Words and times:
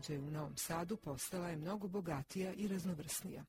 Događaja 0.00 0.20
u 0.20 0.30
Novom 0.30 0.56
Sadu 0.56 0.96
postala 0.96 1.48
je 1.48 1.56
mnogo 1.56 1.88
bogatija 1.88 2.52
i 2.52 2.68
raznovrsnija. 2.68 3.44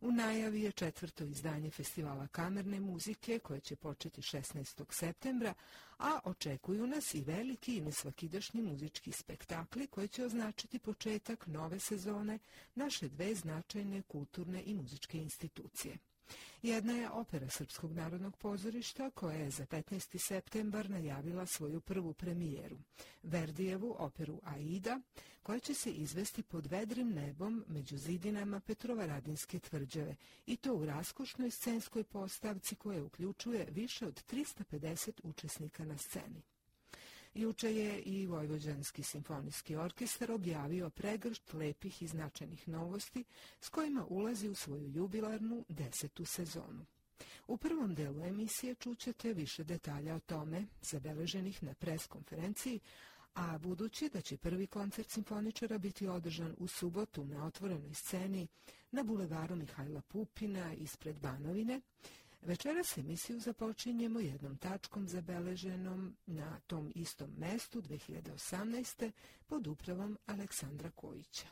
U 0.00 0.12
najavi 0.12 0.62
je 0.62 0.72
četvrto 0.72 1.24
izdanje 1.24 1.70
festivala 1.70 2.26
kamerne 2.26 2.80
muzike 2.80 3.38
koje 3.38 3.60
će 3.60 3.76
početi 3.76 4.20
16. 4.20 4.84
septembra, 4.90 5.54
a 5.98 6.20
očekuju 6.24 6.86
nas 6.86 7.14
i 7.14 7.20
veliki 7.20 7.76
i 7.76 7.80
nesvakidašnji 7.80 8.62
muzički 8.62 9.12
spektakli 9.12 9.86
koji 9.86 10.08
će 10.08 10.24
označiti 10.24 10.78
početak 10.78 11.46
nove 11.46 11.78
sezone 11.78 12.38
naše 12.74 13.08
dve 13.08 13.34
značajne 13.34 14.02
kulturne 14.02 14.62
i 14.62 14.74
muzičke 14.74 15.18
institucije. 15.18 15.98
Jedna 16.62 16.92
je 16.92 17.10
opera 17.10 17.48
Srpskog 17.48 17.92
narodnog 17.92 18.36
pozorišta 18.36 19.10
koja 19.10 19.36
je 19.36 19.50
za 19.50 19.66
15. 19.66 20.18
septembar 20.18 20.90
najavila 20.90 21.46
svoju 21.46 21.80
prvu 21.80 22.12
premijeru, 22.12 22.78
Verdijevu 23.22 23.96
operu 23.98 24.40
Aida, 24.44 25.00
koja 25.42 25.58
će 25.58 25.74
se 25.74 25.90
izvesti 25.90 26.42
pod 26.42 26.66
vedrim 26.66 27.10
nebom 27.10 27.64
među 27.68 27.96
zidinama 27.96 28.60
Petrovaradinske 28.60 29.58
tvrđave 29.58 30.16
i 30.46 30.56
to 30.56 30.74
u 30.74 30.84
raskošnoj 30.84 31.50
scenskoj 31.50 32.04
postavci 32.04 32.76
koja 32.76 33.04
uključuje 33.04 33.66
više 33.70 34.06
od 34.06 34.22
350 34.32 35.10
učesnika 35.22 35.84
na 35.84 35.98
sceni. 35.98 36.42
Juče 37.34 37.74
je 37.74 38.00
i 38.00 38.26
Vojvođanski 38.26 39.02
simfonijski 39.02 39.76
orkestar 39.76 40.32
objavio 40.32 40.90
pregršt 40.90 41.52
lepih 41.52 42.02
i 42.02 42.06
značajnih 42.06 42.68
novosti 42.68 43.24
s 43.60 43.68
kojima 43.68 44.06
ulazi 44.08 44.48
u 44.48 44.54
svoju 44.54 44.88
jubilarnu 44.88 45.64
desetu 45.68 46.24
sezonu. 46.24 46.86
U 47.48 47.56
prvom 47.56 47.94
delu 47.94 48.24
emisije 48.24 48.74
čućete 48.74 49.32
više 49.32 49.64
detalja 49.64 50.14
o 50.14 50.20
tome, 50.20 50.66
zabeleženih 50.82 51.62
na 51.62 51.74
pres 51.74 52.06
konferenciji, 52.06 52.80
a 53.34 53.58
budući 53.58 54.08
da 54.08 54.20
će 54.20 54.36
prvi 54.36 54.66
koncert 54.66 55.10
simfoničara 55.10 55.78
biti 55.78 56.08
održan 56.08 56.54
u 56.58 56.66
subotu 56.66 57.24
na 57.24 57.46
otvorenoj 57.46 57.94
sceni 57.94 58.48
na 58.90 59.02
bulevaru 59.02 59.56
Mihajla 59.56 60.00
Pupina 60.00 60.74
ispred 60.74 61.18
Banovine, 61.18 61.80
Večeras 62.42 62.98
emisiju 62.98 63.40
započinjemo 63.40 64.20
jednom 64.20 64.56
tačkom 64.56 65.08
zabeleženom 65.08 66.16
na 66.26 66.60
tom 66.66 66.92
istom 66.94 67.30
mestu 67.38 67.82
2018. 67.82 69.10
pod 69.46 69.66
upravom 69.66 70.18
Aleksandra 70.26 70.90
Kojića. 70.90 71.46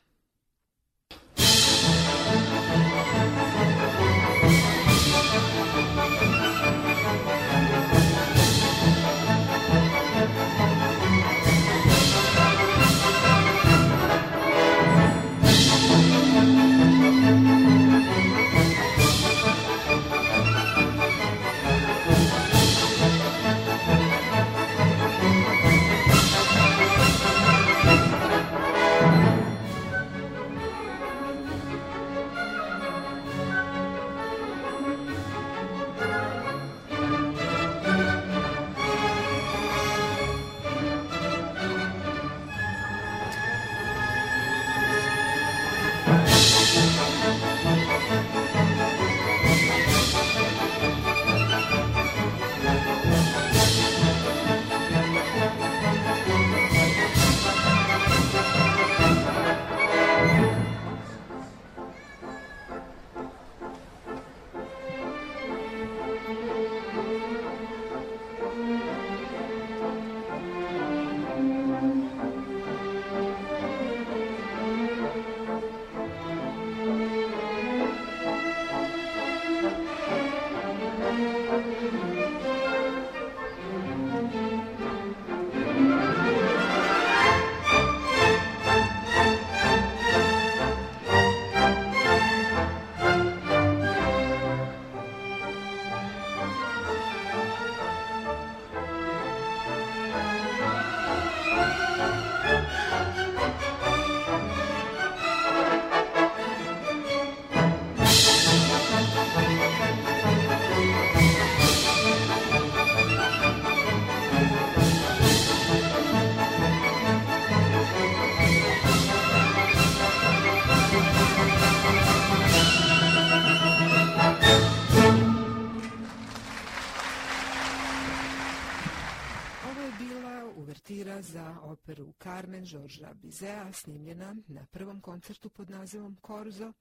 Carmen 132.58 132.66
Žorža 132.66 133.14
Bizea 133.14 133.72
snimljena 133.72 134.36
na 134.48 134.66
prvom 134.66 135.00
koncertu 135.00 135.50
pod 135.50 135.70
nazivom 135.70 136.16
Korzo, 136.20 136.72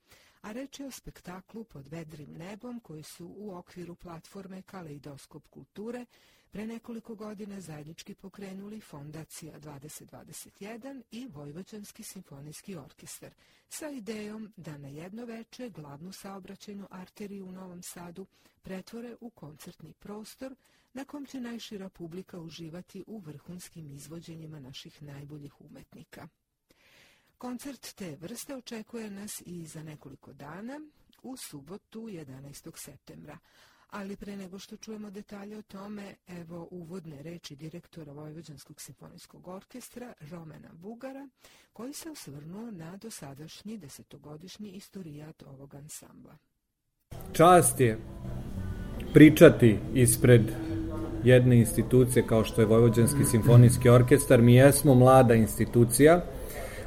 a 0.42 0.52
reč 0.52 0.80
je 0.80 0.86
o 0.86 0.92
spektaklu 0.92 1.64
pod 1.64 1.88
vedrim 1.88 2.34
nebom 2.34 2.80
koji 2.80 3.04
su 3.04 3.34
u 3.38 3.56
okviru 3.56 3.96
platforme 3.96 4.62
Kaleidoskop 4.62 5.48
kulture 5.48 6.06
pre 6.52 6.68
nekoliko 6.68 7.16
godina 7.16 7.62
zajednički 7.62 8.16
pokrenuli 8.16 8.82
Fondacija 8.82 9.60
2021 9.60 11.04
i 11.12 11.28
Vojvođanski 11.28 12.04
simfonijski 12.04 12.76
orkestar 12.76 13.34
sa 13.70 13.90
idejom 13.90 14.54
da 14.58 14.78
na 14.78 14.88
jedno 14.88 15.26
veče 15.26 15.70
glavnu 15.70 16.12
saobraćajnu 16.12 16.88
arteriju 16.92 17.46
u 17.48 17.52
Novom 17.52 17.82
Sadu 17.84 18.26
pretvore 18.62 19.16
u 19.22 19.30
koncertni 19.30 19.94
prostor 19.94 20.56
na 20.98 21.06
kom 21.06 21.26
će 21.26 21.40
najšira 21.40 21.90
publika 21.90 22.40
uživati 22.40 23.04
u 23.08 23.18
vrhunskim 23.20 23.92
izvođenjima 23.92 24.60
naših 24.60 25.04
najboljih 25.04 25.62
umetnika. 25.62 26.28
Koncert 27.38 27.94
te 27.96 28.16
vrste 28.22 28.56
očekuje 28.56 29.10
nas 29.10 29.42
i 29.46 29.66
za 29.66 29.84
nekoliko 29.84 30.34
dana, 30.34 30.80
u 31.24 31.38
subotu 31.38 32.02
11. 32.02 32.72
septembra. 32.76 33.38
Ali 33.90 34.16
pre 34.16 34.38
nego 34.38 34.60
što 34.60 34.78
čujemo 34.78 35.10
detalje 35.10 35.58
o 35.58 35.62
tome, 35.62 36.16
evo 36.28 36.68
uvodne 36.72 37.24
reči 37.24 37.56
direktora 37.56 38.14
Vojvođanskog 38.14 38.82
simfonijskog 38.82 39.48
orkestra 39.48 40.14
Romena 40.20 40.70
Bugara, 40.74 41.30
koji 41.74 41.94
se 41.94 42.10
osvrnuo 42.10 42.72
na 42.72 42.98
dosadašnji 42.98 43.78
desetogodišnji 43.78 44.72
istorijat 44.72 45.44
ovog 45.44 45.76
ansambla. 45.76 46.38
Čast 47.34 47.80
je 47.80 48.00
pričati 49.14 49.80
ispred 49.94 50.77
jedne 51.24 51.60
institucije 51.60 52.24
kao 52.28 52.44
što 52.44 52.62
je 52.62 52.68
Vojvođanski 52.68 53.26
simfonijski 53.26 53.90
orkestar. 53.90 54.42
Mi 54.42 54.56
jesmo 54.56 54.96
mlada 54.96 55.36
institucija, 55.36 56.22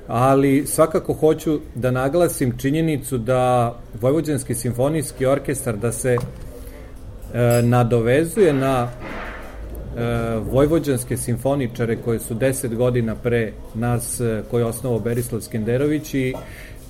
ali 0.09 0.67
svakako 0.67 1.13
hoću 1.13 1.61
da 1.75 1.91
naglasim 1.91 2.59
činjenicu 2.59 3.19
da 3.19 3.75
Vojvođanski 4.01 4.55
simfonijski 4.55 5.27
orkestar 5.27 5.77
da 5.77 5.93
se 5.93 6.17
e, 6.17 7.63
nadovezuje 7.63 8.53
na 8.53 8.89
e, 8.89 10.39
vojvođanske 10.53 11.17
simfoničare 11.17 11.97
koje 11.97 12.19
su 12.19 12.35
10 12.35 12.75
godina 12.75 13.15
pre 13.15 13.53
nas, 13.75 14.21
e, 14.21 14.43
koje 14.51 14.61
je 14.61 14.67
osnovao 14.67 15.01
Berislav 15.01 15.41
Skenderović 15.41 16.15
i, 16.15 16.35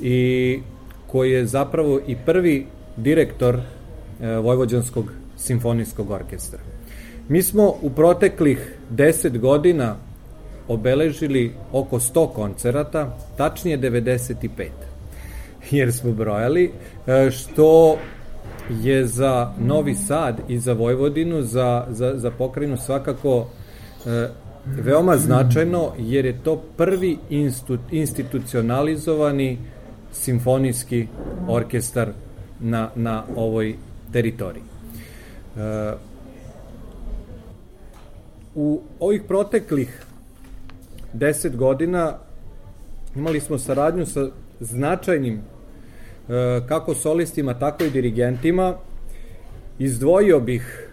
i 0.00 0.60
koji 1.06 1.32
je 1.32 1.46
zapravo 1.46 2.00
i 2.06 2.16
prvi 2.26 2.66
direktor 2.96 3.54
e, 3.56 4.36
Vojvođanskog 4.36 5.12
simfonijskog 5.36 6.10
orkestra. 6.10 6.69
Mi 7.30 7.42
smo 7.42 7.74
u 7.82 7.90
proteklih 7.90 8.74
10 8.92 9.38
godina 9.38 9.96
obeležili 10.68 11.52
oko 11.72 11.98
100 11.98 12.32
koncerata, 12.32 13.16
tačnije 13.36 13.78
95, 13.78 14.68
jer 15.70 15.92
smo 15.92 16.12
brojali, 16.12 16.72
e, 17.06 17.30
što 17.30 17.98
je 18.82 19.06
za 19.06 19.52
Novi 19.58 19.94
Sad 19.94 20.40
i 20.48 20.58
za 20.58 20.72
Vojvodinu, 20.72 21.42
za, 21.42 21.86
za, 21.90 22.12
za 22.16 22.30
pokrajinu 22.30 22.76
svakako 22.76 23.46
e, 24.06 24.28
veoma 24.66 25.16
značajno, 25.16 25.92
jer 25.98 26.24
je 26.26 26.42
to 26.44 26.62
prvi 26.76 27.18
institu, 27.30 27.78
institucionalizovani 27.90 29.58
simfonijski 30.12 31.06
orkestar 31.48 32.08
na, 32.60 32.90
na 32.94 33.24
ovoj 33.36 33.76
teritoriji. 34.12 34.62
E, 35.56 36.09
u 38.60 38.80
ovih 39.00 39.22
proteklih 39.28 40.02
10 41.14 41.56
godina 41.56 42.18
imali 43.16 43.40
smo 43.40 43.58
saradnju 43.58 44.06
sa 44.06 44.28
značajnim 44.60 45.34
e, 45.34 45.40
kako 46.68 46.94
solistima, 46.94 47.54
tako 47.54 47.84
i 47.84 47.90
dirigentima. 47.90 48.74
Izdvojio 49.78 50.40
bih 50.40 50.88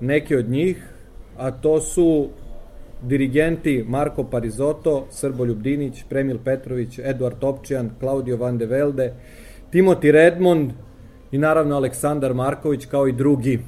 neke 0.00 0.36
od 0.36 0.50
njih, 0.50 0.82
a 1.38 1.50
to 1.50 1.80
su 1.80 2.28
dirigenti 3.02 3.84
Marko 3.88 4.24
Parizoto, 4.24 5.06
Srboljub 5.10 5.62
Dinić, 5.62 6.04
Premil 6.08 6.38
Petrović, 6.44 6.98
Eduard 6.98 7.38
Topčijan, 7.38 7.90
Claudio 8.00 8.36
Van 8.36 8.58
de 8.58 8.66
Velde, 8.66 9.12
Timothy 9.72 10.10
Redmond 10.10 10.72
i 11.32 11.38
naravno 11.38 11.76
Aleksandar 11.76 12.34
Marković 12.34 12.86
kao 12.86 13.08
i 13.08 13.12
drugi 13.12 13.58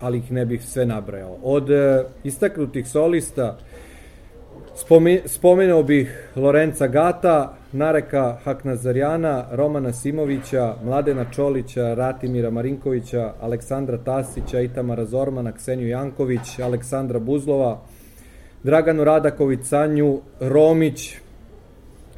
ali 0.00 0.18
ih 0.18 0.32
ne 0.32 0.46
bih 0.46 0.64
sve 0.64 0.86
nabrajao. 0.86 1.36
Od 1.42 1.70
e, 1.70 2.04
istaknutih 2.24 2.88
solista 2.88 3.58
spomenuo 5.26 5.82
bih 5.82 6.30
Lorenca 6.36 6.86
Gata, 6.86 7.54
Nareka 7.72 8.38
Haknazarjana, 8.44 9.44
Romana 9.50 9.92
Simovića, 9.92 10.74
Mladena 10.84 11.24
Čolića, 11.30 11.94
Ratimira 11.94 12.50
Marinkovića, 12.50 13.32
Aleksandra 13.40 13.98
Tasića, 13.98 14.60
Itamara 14.60 15.04
Zormana, 15.04 15.52
Kseniju 15.52 15.88
Janković, 15.88 16.58
Aleksandra 16.58 17.18
Buzlova, 17.18 17.80
Draganu 18.62 19.04
Radaković, 19.04 19.60
Sanju 19.62 20.20
Romić 20.40 21.16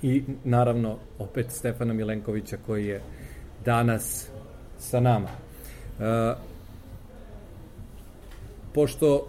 i 0.03 0.23
naravno 0.45 0.97
opet 1.19 1.51
Stefana 1.51 1.93
Milenkovića 1.93 2.57
koji 2.67 2.87
je 2.87 3.01
danas 3.65 4.29
sa 4.79 5.01
nama. 5.01 5.29
E, 6.01 6.35
pošto 8.75 9.27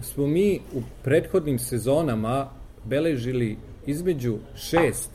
smo 0.00 0.26
mi 0.26 0.60
u 0.74 0.82
prethodnim 1.02 1.58
sezonama 1.58 2.48
beležili 2.84 3.56
između 3.86 4.36
šest 4.54 5.10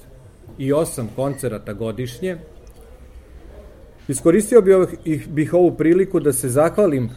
i 0.57 0.73
osam 0.73 1.09
koncerata 1.15 1.73
godišnje, 1.73 2.37
iskoristio 4.07 4.61
bih, 4.61 5.27
bih 5.27 5.53
ovu 5.53 5.71
priliku 5.71 6.19
da 6.19 6.33
se 6.33 6.49
zahvalim 6.49 7.05
e, 7.05 7.09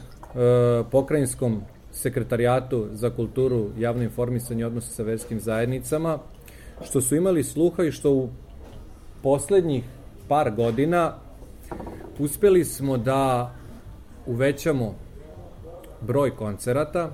pokrajinskom 0.91 1.63
sekretarijatu 1.93 2.87
za 2.93 3.11
kulturu, 3.11 3.71
javno 3.79 4.03
informisanje 4.03 4.61
i 4.61 4.65
odnose 4.65 4.93
sa 4.93 5.03
verskim 5.03 5.41
zajednicama, 5.41 6.19
što 6.85 7.01
su 7.01 7.17
imali 7.17 7.45
sluha 7.45 7.85
i 7.85 7.93
što 7.93 8.13
u 8.13 8.29
poslednjih 9.23 9.85
par 10.29 10.51
godina 10.51 11.15
uspeli 12.19 12.65
smo 12.65 12.97
da 12.97 13.55
uvećamo 14.27 14.95
broj 16.07 16.37
koncerata 16.37 17.11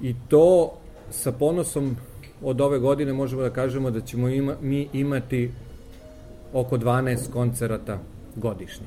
i 0.00 0.14
to 0.28 0.72
sa 1.10 1.32
ponosom 1.32 1.96
od 2.42 2.60
ove 2.60 2.78
godine 2.78 3.12
možemo 3.12 3.42
da 3.42 3.50
kažemo 3.50 3.90
da 3.90 4.00
ćemo 4.00 4.28
ima, 4.28 4.56
mi 4.60 4.88
imati 4.92 5.50
oko 6.52 6.76
12 6.76 7.32
koncerata 7.32 7.98
godišnje. 8.36 8.86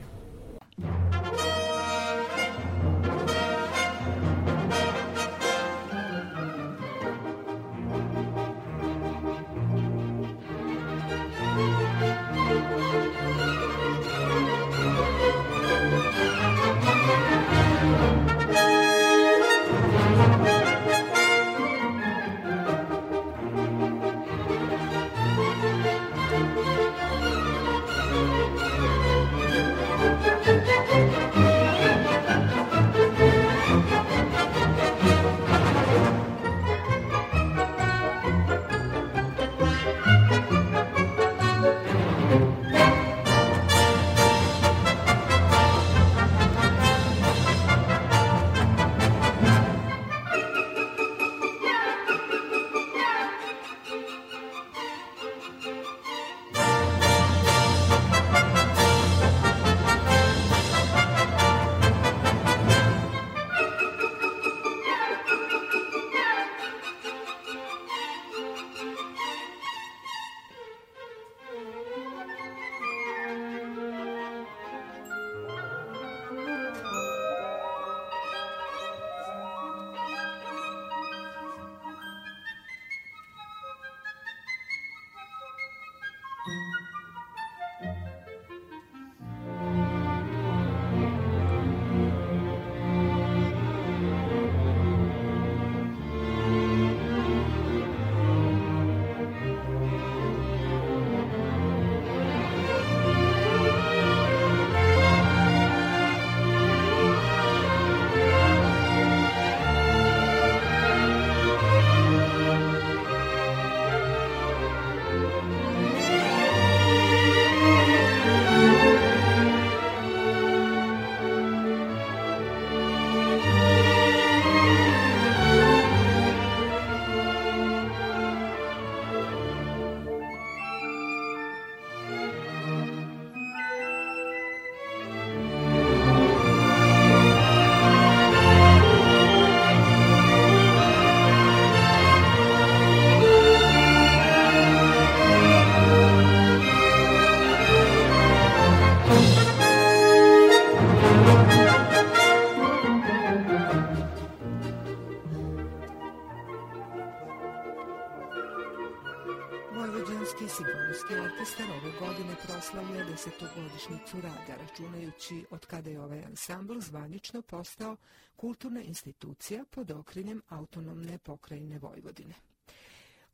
Orkestar 161.26 161.66
ove 161.72 161.92
godine 162.00 162.36
proslavlja 162.46 163.06
desetogodišnjicu 163.06 164.22
rada, 164.22 164.62
računajući 164.62 165.46
od 165.52 165.66
kada 165.66 165.90
je 165.90 166.02
ovaj 166.02 166.24
ansambl 166.24 166.80
zvanično 166.80 167.42
postao 167.42 167.98
kulturna 168.36 168.82
institucija 168.82 169.66
pod 169.70 169.92
okrinjem 169.92 170.42
autonomne 170.50 171.18
pokrajine 171.18 171.80
Vojvodine. 171.80 172.34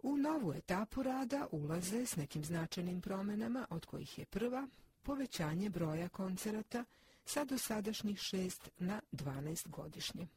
U 0.03 0.17
novu 0.17 0.53
etapu 0.53 1.03
rada 1.03 1.47
ulaze 1.51 2.05
s 2.05 2.15
nekim 2.15 2.43
značajnim 2.43 3.01
promenama, 3.01 3.67
od 3.69 3.85
kojih 3.85 4.19
je 4.19 4.25
prva 4.25 4.67
povećanje 5.03 5.69
broja 5.69 6.09
koncerata 6.09 6.85
sa 7.25 7.45
dosadašnjih 7.45 8.19
šest 8.19 8.69
na 8.79 9.01
12 9.11 9.67
godišnje. 9.67 10.27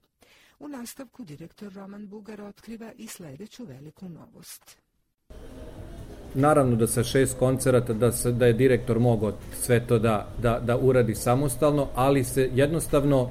U 0.59 0.69
nastavku 0.69 1.25
direktor 1.25 1.73
Roman 1.73 2.09
Bugar 2.09 2.41
otkriva 2.41 2.93
i 2.93 3.07
sledeću 3.07 3.65
veliku 3.65 4.09
novost. 4.09 4.86
Naravno 6.37 6.77
da 6.77 6.87
sa 6.87 7.05
šest 7.05 7.39
koncerata 7.39 7.93
da, 7.93 8.13
se, 8.13 8.33
da 8.33 8.47
je 8.47 8.53
direktor 8.53 8.99
mogao 8.99 9.33
sve 9.61 9.81
to 9.81 9.99
da, 9.99 10.27
da, 10.43 10.61
da 10.61 10.77
uradi 10.77 11.15
samostalno, 11.15 11.89
ali 11.95 12.25
se 12.25 12.51
jednostavno 12.55 13.23
uh, 13.23 13.31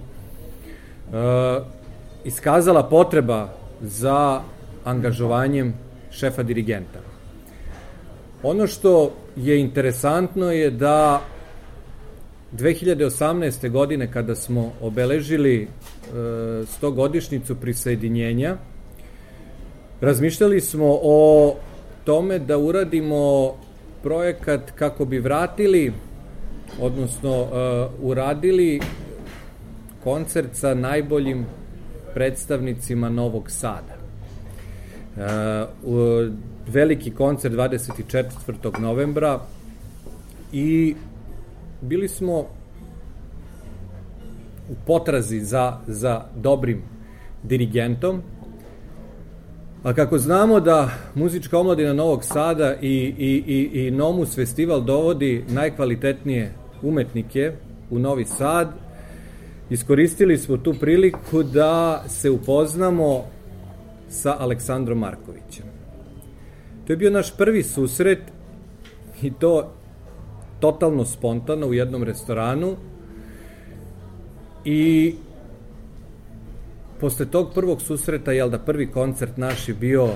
iskazala 2.24 2.84
potreba 2.84 3.50
za 3.82 4.42
angažovanjem 4.84 5.74
šefa 6.12 6.44
dirigenta. 6.44 7.00
Ono 8.44 8.68
što 8.68 9.12
je 9.36 9.60
interesantno 9.60 10.52
je 10.52 10.72
da 10.72 11.22
2018. 12.54 13.70
godine 13.70 14.12
kada 14.12 14.36
smo 14.36 14.72
obeležili 14.82 15.62
e, 15.62 15.68
100 16.14 16.94
godišnicu 16.94 17.56
prisajedinjenja, 17.56 18.58
razmišljali 20.02 20.62
smo 20.62 21.00
o 21.04 21.56
tome 22.06 22.40
da 22.40 22.58
uradimo 22.58 23.54
projekat 24.04 24.72
kako 24.72 25.06
bi 25.06 25.20
vratili, 25.20 25.94
odnosno 26.82 27.42
uh, 27.42 27.50
uradili 28.02 28.80
koncert 30.04 30.50
sa 30.54 30.74
najboljim 30.74 31.46
predstavnicima 32.14 33.10
Novog 33.10 33.52
Sada. 33.52 33.96
Uh, 35.16 35.24
veliki 36.68 37.12
koncert 37.12 37.54
24. 37.54 38.80
novembra 38.80 39.40
i 40.54 40.96
bili 41.82 42.08
smo 42.08 42.40
u 44.70 44.76
potrazi 44.86 45.40
za, 45.40 45.78
za 45.88 46.22
dobrim 46.36 46.82
dirigentom, 47.44 48.22
A 49.86 49.94
kako 49.94 50.18
znamo 50.18 50.60
da 50.60 50.90
muzička 51.16 51.60
omladina 51.60 51.94
Novog 51.94 52.24
Sada 52.24 52.76
i, 52.82 53.14
i, 53.18 53.44
i, 53.48 53.88
i 53.88 53.92
Nomus 53.92 54.36
festival 54.36 54.84
dovodi 54.84 55.44
najkvalitetnije 55.48 56.54
umetnike 56.82 57.52
u 57.90 58.00
Novi 58.00 58.26
Sad, 58.26 58.74
iskoristili 59.70 60.38
smo 60.38 60.58
tu 60.58 60.74
priliku 60.80 61.44
da 61.44 62.04
se 62.08 62.30
upoznamo 62.30 63.26
sa 64.10 64.36
Aleksandrom 64.40 65.00
Markovićem. 65.00 65.66
To 66.88 66.94
je 66.94 66.98
bio 66.98 67.12
naš 67.12 67.38
prvi 67.38 67.64
susret 67.64 68.20
i 69.22 69.34
to 69.40 69.74
totalno 70.60 71.06
spontano 71.06 71.68
u 71.68 71.74
jednom 71.74 72.04
restoranu 72.04 72.76
i 74.64 75.16
posle 77.00 77.26
tog 77.26 77.54
prvog 77.54 77.82
susreta, 77.82 78.32
jel 78.32 78.50
da 78.50 78.60
prvi 78.60 78.88
koncert 78.92 79.38
naš 79.38 79.70
je 79.70 79.76
bio 79.76 80.10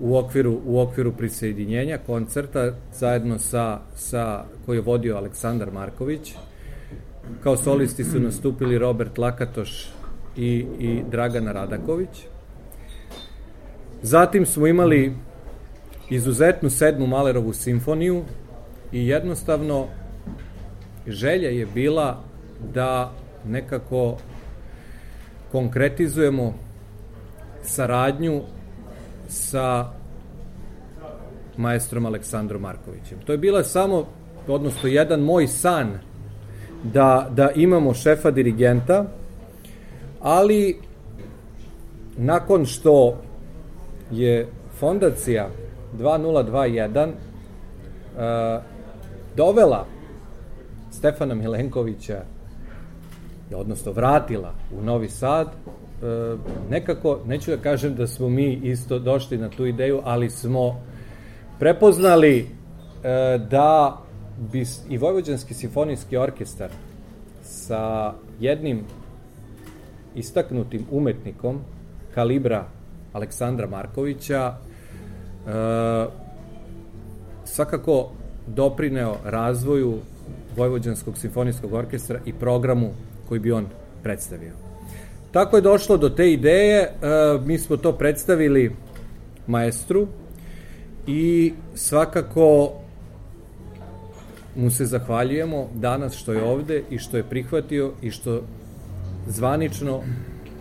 u 0.00 0.16
okviru, 0.16 0.60
u 0.64 0.80
okviru 0.80 1.12
prisajedinjenja 1.12 1.98
koncerta 2.06 2.72
zajedno 2.94 3.38
sa, 3.38 3.80
sa 3.94 4.44
koji 4.66 4.76
je 4.76 4.80
vodio 4.80 5.16
Aleksandar 5.16 5.72
Marković. 5.72 6.34
Kao 7.42 7.56
solisti 7.56 8.04
su 8.04 8.20
nastupili 8.20 8.78
Robert 8.78 9.18
Lakatoš 9.18 9.88
i, 10.36 10.66
i 10.78 11.02
Dragana 11.10 11.52
Radaković. 11.52 12.26
Zatim 14.02 14.46
smo 14.46 14.66
imali 14.66 15.12
izuzetnu 16.10 16.70
sedmu 16.70 17.06
Malerovu 17.06 17.52
simfoniju 17.52 18.22
i 18.92 19.08
jednostavno 19.08 19.86
želja 21.06 21.48
je 21.48 21.66
bila 21.66 22.24
da 22.74 23.12
nekako 23.48 24.16
konkretizujemo 25.52 26.54
saradnju 27.62 28.42
sa 29.28 29.92
maestrom 31.56 32.06
Aleksandrom 32.06 32.62
Markovićem. 32.62 33.18
To 33.26 33.32
je 33.32 33.38
bila 33.38 33.64
samo, 33.64 34.06
odnosno 34.48 34.88
jedan 34.88 35.20
moj 35.20 35.46
san 35.46 35.98
da, 36.82 37.28
da 37.30 37.50
imamo 37.50 37.94
šefa 37.94 38.30
dirigenta, 38.30 39.04
ali 40.20 40.76
nakon 42.16 42.66
što 42.66 43.16
je 44.10 44.48
fondacija 44.78 45.48
2021 45.98 47.06
uh, 47.06 47.12
dovela 49.36 49.86
Stefana 50.90 51.34
Milenkovića 51.34 52.22
odnosno 53.54 53.92
vratila 53.92 54.54
u 54.78 54.82
Novi 54.82 55.08
Sad, 55.08 55.46
e, 55.46 56.36
nekako, 56.70 57.18
neću 57.26 57.50
da 57.50 57.56
kažem 57.56 57.94
da 57.94 58.06
smo 58.06 58.28
mi 58.28 58.52
isto 58.52 58.98
došli 58.98 59.38
na 59.38 59.48
tu 59.48 59.66
ideju, 59.66 60.00
ali 60.04 60.30
smo 60.30 60.80
prepoznali 61.58 62.38
e, 62.38 62.46
da 63.50 63.98
bi 64.52 64.64
i 64.88 64.98
Vojvođanski 64.98 65.54
simfonijski 65.54 66.16
orkestar 66.16 66.70
sa 67.42 68.12
jednim 68.40 68.84
istaknutim 70.14 70.86
umetnikom 70.90 71.60
kalibra 72.14 72.64
Aleksandra 73.12 73.66
Markovića 73.66 74.52
e, 74.52 76.12
svakako 77.44 78.10
doprineo 78.46 79.16
razvoju 79.24 79.98
Vojvođanskog 80.56 81.18
simfonijskog 81.18 81.72
orkestra 81.72 82.20
i 82.26 82.32
programu 82.32 82.90
koji 83.28 83.40
bi 83.40 83.52
on 83.52 83.66
predstavio. 84.02 84.52
Tako 85.32 85.56
je 85.56 85.62
došlo 85.62 85.96
do 85.96 86.08
te 86.08 86.32
ideje, 86.32 86.80
e, 86.80 86.90
mi 87.44 87.58
smo 87.58 87.76
to 87.76 87.92
predstavili 87.92 88.72
maestru 89.46 90.06
i 91.06 91.52
svakako 91.74 92.72
mu 94.56 94.70
se 94.70 94.86
zahvaljujemo 94.86 95.68
danas 95.74 96.14
što 96.14 96.32
je 96.32 96.42
ovde 96.42 96.82
i 96.90 96.98
što 96.98 97.16
je 97.16 97.22
prihvatio 97.22 97.92
i 98.02 98.10
što 98.10 98.42
zvanično 99.26 100.00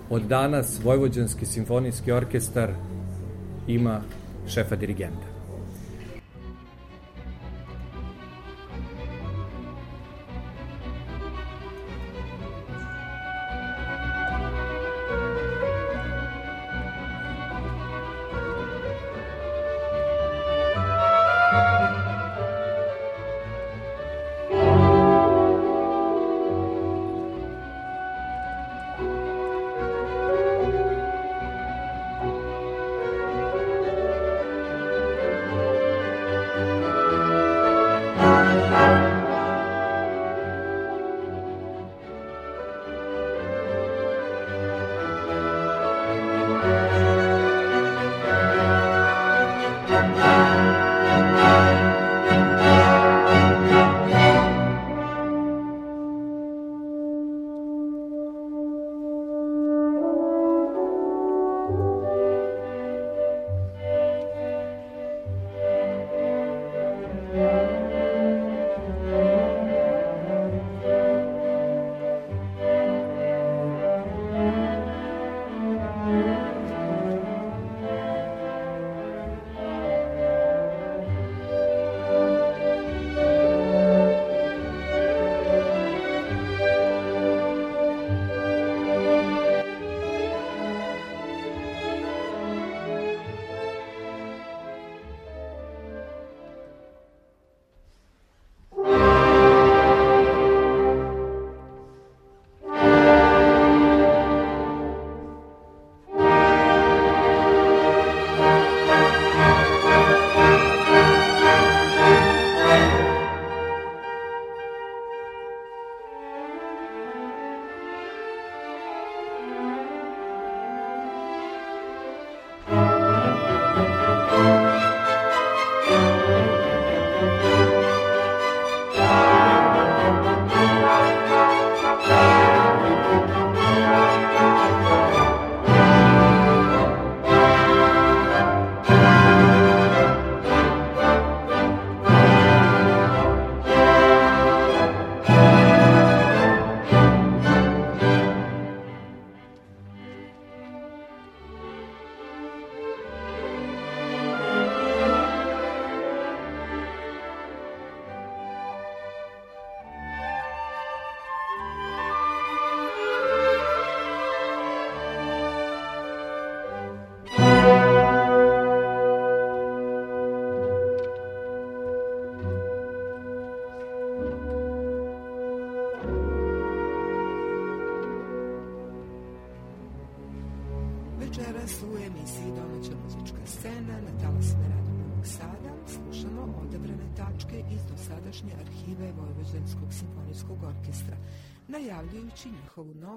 od 0.10 0.22
danas 0.22 0.80
Vojvođanski 0.84 1.46
simfonijski 1.46 2.12
orkestar 2.12 2.72
ima 3.68 4.02
šefa 4.48 4.76
dirigenta. 4.76 5.31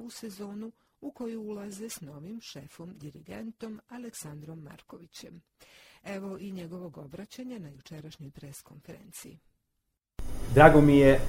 Novu 0.05 0.11
sezonu 0.11 0.73
u 1.01 1.11
koju 1.11 1.43
ulaze 1.43 1.89
s 1.89 2.01
novim 2.01 2.41
šefom, 2.41 2.95
dirigentom 2.99 3.81
Aleksandrom 3.89 4.59
Markovićem. 4.59 5.43
Evo 6.05 6.39
i 6.41 6.53
njegovog 6.53 6.99
obraćanja 6.99 7.59
na 7.59 7.69
jučerašnjoj 7.69 8.31
pres 8.31 8.63
konferenciji. 8.63 9.39
Drago 10.55 10.81
mi 10.81 10.99
je 10.99 11.21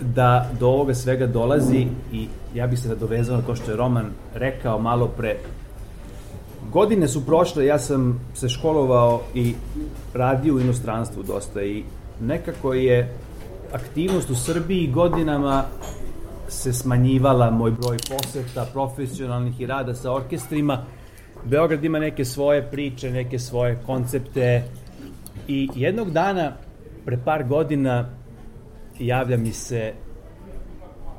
da 0.00 0.50
do 0.60 0.66
ovoga 0.66 0.94
svega 0.94 1.26
dolazi 1.26 1.86
i 2.12 2.28
ja 2.54 2.66
bih 2.66 2.78
se 2.78 2.88
nadovezao 2.88 3.36
na 3.36 3.42
to 3.42 3.56
što 3.56 3.70
je 3.70 3.76
Roman 3.76 4.12
rekao 4.34 4.78
malo 4.78 5.08
pre. 5.08 5.38
Godine 6.70 7.08
su 7.08 7.26
prošle, 7.26 7.66
ja 7.66 7.78
sam 7.78 8.20
se 8.34 8.48
školovao 8.48 9.22
i 9.34 9.54
radio 10.14 10.54
u 10.54 10.60
inostranstvu 10.60 11.22
dosta 11.22 11.62
i 11.62 11.84
nekako 12.20 12.74
je 12.74 13.16
aktivnost 13.72 14.30
u 14.30 14.34
Srbiji 14.34 14.90
godinama 14.92 15.64
se 16.54 16.72
smanjivala 16.72 17.50
moj 17.50 17.70
broj 17.70 17.96
poseta 18.08 18.66
profesionalnih 18.72 19.60
i 19.60 19.66
rada 19.66 19.94
sa 19.94 20.12
orkestrima. 20.12 20.84
Beograd 21.44 21.84
ima 21.84 21.98
neke 21.98 22.24
svoje 22.24 22.70
priče, 22.70 23.10
neke 23.10 23.38
svoje 23.38 23.78
koncepte 23.86 24.62
i 25.48 25.68
jednog 25.74 26.10
dana, 26.10 26.52
pre 27.04 27.18
par 27.24 27.44
godina, 27.44 28.08
javlja 28.98 29.36
mi 29.36 29.52
se 29.52 29.92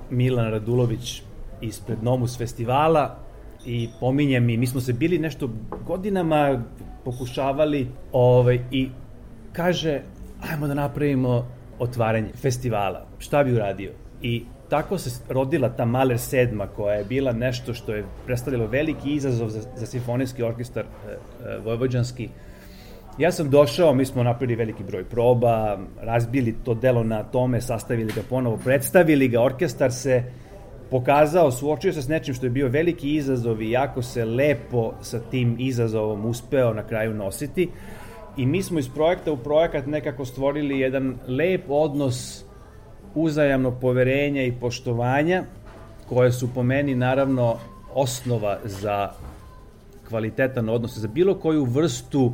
Milan 0.09 0.51
Radulović 0.51 1.21
ispred 1.61 2.03
Nomus 2.03 2.37
festivala 2.37 3.17
i 3.65 3.89
pominje 3.99 4.39
mi, 4.39 4.57
mi 4.57 4.67
smo 4.67 4.81
se 4.81 4.93
bili 4.93 5.17
nešto 5.19 5.49
godinama 5.85 6.63
pokušavali 7.05 7.87
ovaj, 8.11 8.59
i 8.71 8.89
kaže, 9.53 10.01
ajmo 10.51 10.67
da 10.67 10.73
napravimo 10.73 11.45
otvaranje 11.79 12.29
festivala. 12.35 13.05
Šta 13.19 13.43
bi 13.43 13.53
uradio? 13.53 13.91
I 14.21 14.43
tako 14.69 14.97
se 14.97 15.23
rodila 15.29 15.69
ta 15.69 15.85
Maler 15.85 16.19
sedma 16.19 16.67
koja 16.67 16.95
je 16.95 17.03
bila 17.03 17.31
nešto 17.31 17.73
što 17.73 17.93
je 17.93 18.05
predstavljalo 18.25 18.67
veliki 18.67 19.13
izazov 19.13 19.49
za, 19.49 19.61
za 19.75 19.85
simfonijski 19.85 20.43
orkestar 20.43 20.83
e, 20.83 21.11
e, 21.11 21.57
vojvođanski. 21.57 22.29
Ja 23.17 23.31
sam 23.31 23.49
došao, 23.49 23.93
mi 23.93 24.05
smo 24.05 24.23
napravili 24.23 24.55
veliki 24.55 24.83
broj 24.83 25.03
proba, 25.03 25.79
razbili 26.01 26.55
to 26.63 26.73
delo 26.73 27.03
na 27.03 27.23
tome, 27.23 27.61
sastavili 27.61 28.13
ga 28.13 28.21
ponovo, 28.29 28.57
predstavili 28.63 29.27
ga, 29.27 29.41
orkestar 29.41 29.91
se 29.91 30.23
pokazao, 30.91 31.51
suočio 31.51 31.93
se 31.93 32.01
s 32.01 32.07
nečim 32.07 32.33
što 32.33 32.45
je 32.45 32.49
bio 32.49 32.67
veliki 32.67 33.15
izazov 33.15 33.61
i 33.61 33.71
jako 33.71 34.01
se 34.01 34.25
lepo 34.25 34.93
sa 35.01 35.19
tim 35.19 35.55
izazovom 35.59 36.25
uspeo 36.25 36.73
na 36.73 36.87
kraju 36.87 37.13
nositi. 37.13 37.69
I 38.37 38.45
mi 38.45 38.63
smo 38.63 38.79
iz 38.79 38.89
projekta 38.89 39.31
u 39.31 39.37
projekat 39.37 39.85
nekako 39.85 40.25
stvorili 40.25 40.79
jedan 40.79 41.15
lep 41.27 41.63
odnos 41.69 42.44
uzajamnog 43.15 43.73
poverenja 43.81 44.43
i 44.43 44.51
poštovanja, 44.51 45.43
koje 46.09 46.31
su 46.31 46.53
po 46.53 46.63
meni 46.63 46.95
naravno 46.95 47.57
osnova 47.93 48.57
za 48.63 49.11
kvalitetan 50.09 50.69
odnos, 50.69 50.97
za 50.97 51.07
bilo 51.07 51.35
koju 51.35 51.65
vrstu 51.65 52.31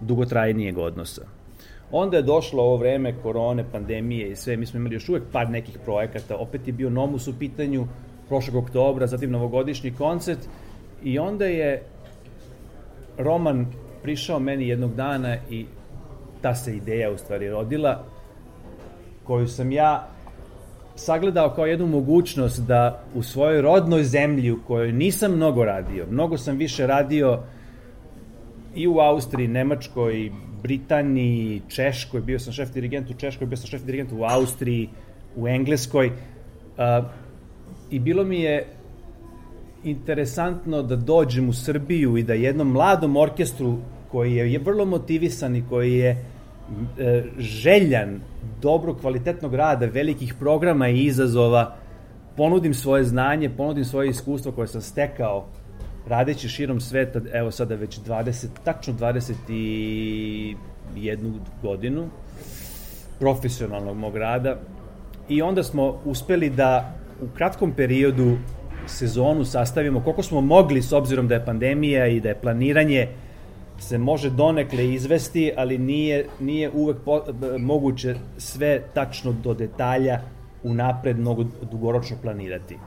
dugotrajnijeg 0.00 0.78
odnosa. 0.78 1.22
Onda 1.90 2.16
je 2.16 2.22
došlo 2.22 2.62
ovo 2.62 2.76
vreme 2.76 3.14
korone, 3.22 3.64
pandemije 3.72 4.30
i 4.30 4.36
sve, 4.36 4.56
mi 4.56 4.66
smo 4.66 4.80
imali 4.80 4.94
još 4.94 5.08
uvek 5.08 5.22
par 5.32 5.50
nekih 5.50 5.78
projekata, 5.84 6.36
opet 6.36 6.66
je 6.66 6.72
bio 6.72 6.90
Nomus 6.90 7.28
u 7.28 7.38
pitanju 7.38 7.86
prošlog 8.28 8.64
oktobra, 8.64 9.06
zatim 9.06 9.30
novogodišnji 9.30 9.90
koncert. 9.90 10.38
I 11.02 11.18
onda 11.18 11.46
je 11.46 11.82
Roman 13.18 13.66
prišao 14.02 14.38
meni 14.38 14.68
jednog 14.68 14.94
dana 14.94 15.36
i 15.50 15.66
ta 16.42 16.54
se 16.54 16.76
ideja 16.76 17.10
u 17.10 17.18
stvari 17.18 17.50
rodila, 17.50 18.04
koju 19.24 19.48
sam 19.48 19.72
ja 19.72 20.13
sagledao 20.96 21.50
kao 21.50 21.66
jednu 21.66 21.86
mogućnost 21.86 22.60
da 22.66 23.04
u 23.14 23.22
svojoj 23.22 23.62
rodnoj 23.62 24.04
zemlji 24.04 24.50
u 24.50 24.62
kojoj 24.66 24.92
nisam 24.92 25.32
mnogo 25.32 25.64
radio, 25.64 26.06
mnogo 26.10 26.38
sam 26.38 26.56
više 26.56 26.86
radio 26.86 27.40
i 28.74 28.86
u 28.88 28.98
Austriji, 28.98 29.48
Nemačkoj, 29.48 30.30
Britaniji, 30.62 31.62
Češkoj, 31.68 32.20
bio 32.20 32.38
sam 32.38 32.52
šef 32.52 32.72
dirigent 32.72 33.10
u 33.10 33.14
Češkoj, 33.14 33.46
bio 33.46 33.56
sam 33.56 33.66
šef 33.66 33.82
dirigent 33.82 34.12
u 34.12 34.24
Austriji, 34.24 34.88
u 35.36 35.48
Engleskoj. 35.48 36.06
Uh, 36.06 37.04
I 37.90 37.98
bilo 37.98 38.24
mi 38.24 38.40
je 38.40 38.66
interesantno 39.84 40.82
da 40.82 40.96
dođem 40.96 41.48
u 41.48 41.52
Srbiju 41.52 42.16
i 42.16 42.22
da 42.22 42.34
jednom 42.34 42.68
mladom 42.68 43.16
orkestru 43.16 43.78
koji 44.10 44.34
je 44.34 44.58
vrlo 44.58 44.84
motivisan 44.84 45.56
i 45.56 45.64
koji 45.68 45.92
je 45.92 46.24
željan 47.38 48.20
dobro 48.62 48.94
kvalitetnog 48.94 49.54
rada, 49.54 49.86
velikih 49.86 50.34
programa 50.38 50.88
i 50.88 51.04
izazova, 51.04 51.76
ponudim 52.36 52.74
svoje 52.74 53.04
znanje, 53.04 53.50
ponudim 53.50 53.84
svoje 53.84 54.08
iskustvo 54.08 54.52
koje 54.52 54.68
sam 54.68 54.80
stekao 54.80 55.46
radeći 56.08 56.48
širom 56.48 56.80
sveta, 56.80 57.20
evo 57.32 57.50
sada 57.50 57.74
već 57.74 58.00
20, 58.00 58.46
tačno 58.64 58.94
21 58.94 60.56
godinu 61.62 62.08
profesionalnog 63.18 63.96
mog 63.96 64.16
rada. 64.16 64.56
I 65.28 65.42
onda 65.42 65.62
smo 65.62 66.00
uspeli 66.04 66.50
da 66.50 66.94
u 67.22 67.26
kratkom 67.36 67.72
periodu 67.72 68.36
sezonu 68.86 69.44
sastavimo 69.44 70.00
koliko 70.00 70.22
smo 70.22 70.40
mogli 70.40 70.82
s 70.82 70.92
obzirom 70.92 71.28
da 71.28 71.34
je 71.34 71.44
pandemija 71.44 72.06
i 72.06 72.20
da 72.20 72.28
je 72.28 72.40
planiranje 72.40 73.08
se 73.78 73.98
može 73.98 74.30
donekle 74.30 74.94
izvesti, 74.94 75.52
ali 75.56 75.78
nije, 75.78 76.26
nije 76.40 76.70
uvek 76.70 76.96
po, 77.04 77.22
moguće 77.58 78.14
sve 78.38 78.82
tačno 78.94 79.32
do 79.32 79.54
detalja 79.54 80.20
unapred 80.62 81.18
mnogo 81.18 81.44
dugoročno 81.70 82.16
planirati. 82.22 82.78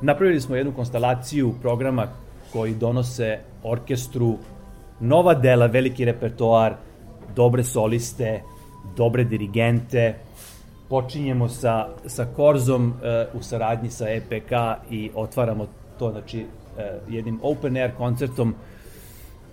Napravili 0.00 0.40
smo 0.40 0.56
jednu 0.56 0.72
konstelaciju 0.72 1.54
programa 1.62 2.06
koji 2.52 2.74
donose 2.74 3.38
orkestru 3.62 4.36
nova 5.00 5.34
dela, 5.34 5.66
veliki 5.66 6.04
repertoar, 6.04 6.74
dobre 7.36 7.64
soliste, 7.64 8.42
dobre 8.96 9.24
dirigente. 9.24 10.14
Počinjemo 10.88 11.48
sa, 11.48 11.88
sa 12.06 12.26
Korzom 12.36 12.88
uh, 12.88 13.40
u 13.40 13.42
saradnji 13.42 13.90
sa 13.90 14.08
EPK 14.08 14.52
i 14.90 15.10
otvaramo 15.14 15.66
to 15.98 16.10
znači, 16.10 16.40
uh, 16.44 17.14
jednim 17.14 17.40
open 17.42 17.76
air 17.76 17.90
koncertom 17.96 18.54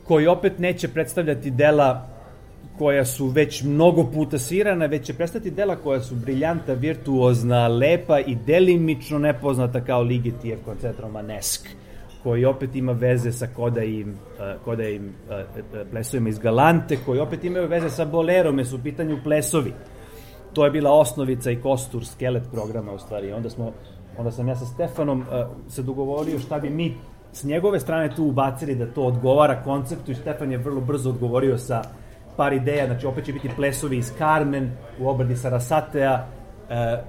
koji 0.04 0.28
opet 0.28 0.60
neće 0.60 0.88
predstavljati 0.88 1.52
dela 1.52 2.08
koja 2.78 3.06
su 3.06 3.28
već 3.28 3.64
mnogo 3.64 4.04
puta 4.14 4.40
svirana, 4.40 4.86
već 4.86 5.06
će 5.06 5.14
predstaviti 5.14 5.52
dela 5.52 5.76
koja 5.76 6.02
su 6.02 6.16
briljanta, 6.16 6.74
virtuozna, 6.74 7.68
lepa 7.68 8.20
i 8.20 8.36
delimično 8.36 9.20
nepoznata 9.20 9.82
kao 9.82 10.02
Ligetijev 10.02 10.60
koncert 10.66 11.00
Romanesk 11.00 11.68
koji 12.24 12.46
opet 12.46 12.76
ima 12.76 12.92
veze 12.92 13.32
sa 13.32 13.48
kodajim, 13.56 14.10
uh, 14.10 14.64
kodajim 14.66 15.06
uh, 15.06 15.88
plesovima 15.92 16.30
iz 16.30 16.40
Galante, 16.40 16.98
koji 17.06 17.20
opet 17.20 17.44
imaju 17.44 17.68
veze 17.68 17.90
sa 17.90 18.06
bolerom, 18.06 18.66
su 18.66 18.76
u 18.76 18.80
pitanju 18.84 19.18
plesovi. 19.24 19.74
To 20.54 20.66
je 20.66 20.72
bila 20.72 20.92
osnovica 20.92 21.52
i 21.52 21.62
kostur, 21.62 22.06
skelet 22.06 22.44
programa 22.52 22.92
u 22.92 23.00
stvari. 23.00 23.32
Onda, 23.32 23.50
smo, 23.50 23.72
onda 24.18 24.32
sam 24.32 24.48
ja 24.48 24.56
sa 24.56 24.66
Stefanom 24.66 25.26
se 25.70 25.84
dogovorio 25.84 26.40
šta 26.40 26.60
bi 26.60 26.70
mi 26.70 26.94
s 27.34 27.44
njegove 27.44 27.80
strane 27.80 28.16
tu 28.16 28.26
ubacili 28.26 28.76
da 28.76 28.86
to 28.86 29.02
odgovara 29.02 29.64
konceptu 29.64 30.12
i 30.12 30.16
Stefan 30.16 30.52
je 30.52 30.58
vrlo 30.58 30.82
brzo 30.82 31.10
odgovorio 31.10 31.58
sa 31.58 31.82
par 32.38 32.54
ideja, 32.54 32.86
znači 32.86 33.06
opet 33.06 33.26
će 33.26 33.34
biti 33.34 33.50
plesovi 33.56 33.98
iz 33.98 34.12
Carmen 34.18 34.72
u 35.00 35.10
obradi 35.10 35.36
Sarasatea, 35.36 36.28
e, 36.70 36.76
e, 36.76 37.02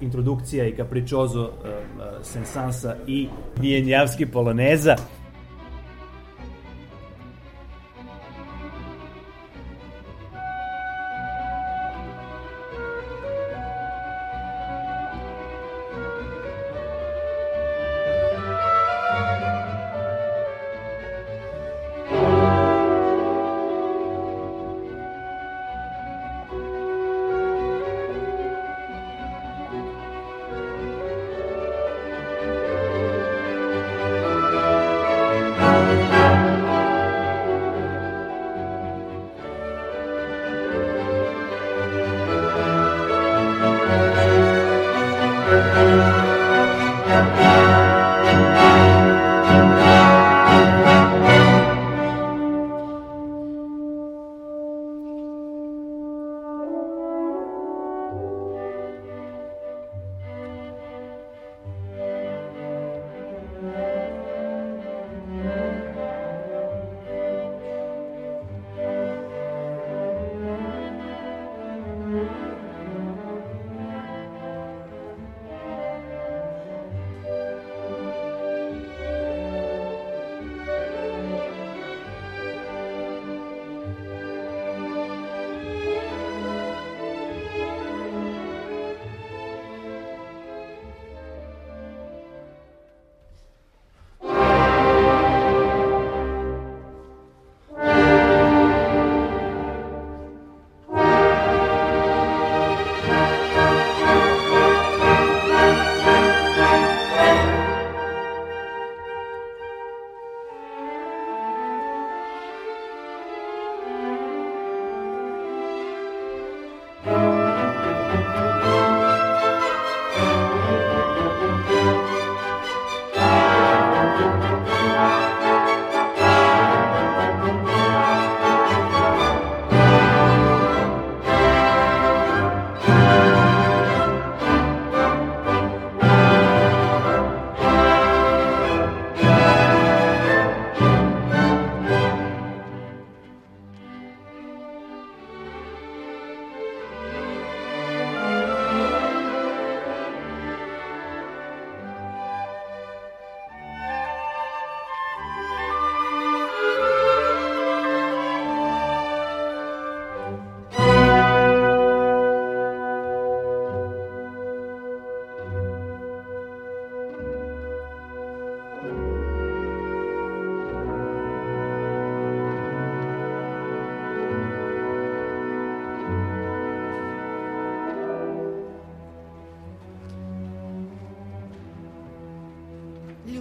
introdukcija 0.00 0.66
i 0.66 0.76
Capriccioso 0.76 1.44
e, 1.44 1.68
e, 1.68 1.74
Sensansa 2.22 2.96
i 3.06 3.28
Vijenjavski 3.60 4.26
Poloneza. 4.26 4.96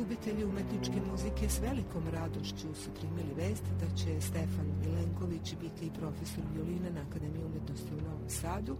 Ljubitelji 0.03 0.45
umetničke 0.45 1.01
muzike 1.11 1.49
s 1.49 1.59
velikom 1.59 2.07
radošću 2.07 2.75
su 2.75 2.89
primili 2.99 3.33
vest 3.33 3.63
da 3.79 3.95
će 3.95 4.21
Stefan 4.21 4.67
Milenković 4.81 5.55
biti 5.61 5.91
profesor 5.99 6.43
violine 6.53 6.89
na 6.89 7.01
Akademiji 7.09 7.43
umetnosti 7.45 7.93
u 7.93 8.01
Novom 8.01 8.29
Sadu 8.29 8.77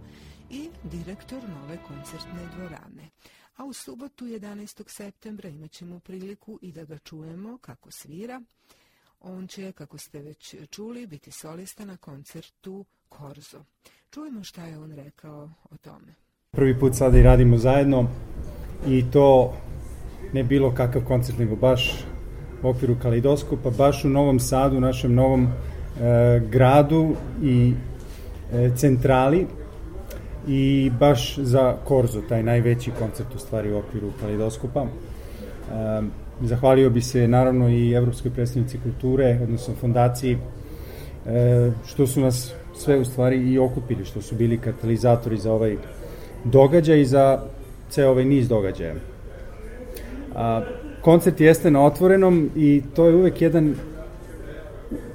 i 0.50 0.70
direktor 0.82 1.42
nove 1.48 1.78
koncertne 1.88 2.48
dvorane. 2.56 3.10
A 3.56 3.64
u 3.64 3.72
subotu 3.72 4.24
11. 4.24 4.84
septembra 4.86 5.48
imat 5.48 5.70
ćemo 5.70 6.00
priliku 6.00 6.58
i 6.62 6.72
da 6.72 6.84
ga 6.84 6.98
čujemo 6.98 7.58
kako 7.58 7.90
svira. 7.90 8.42
On 9.20 9.46
će, 9.46 9.72
kako 9.72 9.98
ste 9.98 10.22
već 10.22 10.54
čuli, 10.70 11.06
biti 11.06 11.30
solista 11.30 11.84
na 11.84 11.96
koncertu 11.96 12.84
Korzo. 13.08 13.64
Čujemo 14.10 14.44
šta 14.44 14.64
je 14.64 14.78
on 14.78 14.92
rekao 14.92 15.50
o 15.70 15.76
tome. 15.76 16.14
Prvi 16.50 16.80
put 16.80 16.94
sada 16.94 17.18
i 17.18 17.22
radimo 17.22 17.56
zajedno 17.56 18.08
i 18.86 19.04
to 19.12 19.54
ne 20.32 20.44
bilo 20.44 20.70
kakav 20.74 21.04
koncert, 21.04 21.38
nego 21.38 21.56
baš 21.56 22.04
u 22.62 22.68
okviru 22.68 22.96
Kaleidoskopa, 23.02 23.70
baš 23.70 24.04
u 24.04 24.08
Novom 24.08 24.40
Sadu, 24.40 24.80
našem 24.80 25.14
novom 25.14 25.46
e, 25.46 26.40
gradu 26.50 27.14
i 27.42 27.72
e, 28.52 28.70
centrali 28.76 29.46
i 30.48 30.90
baš 31.00 31.38
za 31.38 31.76
Korzo, 31.84 32.20
taj 32.28 32.42
najveći 32.42 32.90
koncert 32.98 33.34
u 33.34 33.38
stvari 33.38 33.72
u 33.72 33.78
okviru 33.78 34.10
Kaleidoskopa. 34.20 34.82
E, 34.82 36.02
zahvalio 36.42 36.90
bi 36.90 37.00
se 37.00 37.28
naravno 37.28 37.68
i 37.68 37.92
Evropskoj 37.92 38.30
predstavnici 38.30 38.78
kulture, 38.82 39.38
odnosno 39.42 39.74
fondaciji, 39.80 40.38
e, 41.26 41.70
što 41.86 42.06
su 42.06 42.20
nas 42.20 42.52
sve 42.74 42.98
u 42.98 43.04
stvari 43.04 43.52
i 43.52 43.58
okupili, 43.58 44.04
što 44.04 44.22
su 44.22 44.34
bili 44.34 44.58
katalizatori 44.58 45.38
za 45.38 45.52
ovaj 45.52 45.76
događaj 46.44 47.00
i 47.00 47.04
za 47.04 47.40
ceo 47.90 48.10
ovaj 48.10 48.24
niz 48.24 48.48
događaja. 48.48 48.94
A, 50.34 50.60
koncert 51.00 51.40
jeste 51.40 51.70
na 51.70 51.84
otvorenom 51.84 52.50
i 52.56 52.82
to 52.94 53.06
je 53.06 53.14
uvek 53.14 53.42
jedan 53.42 53.74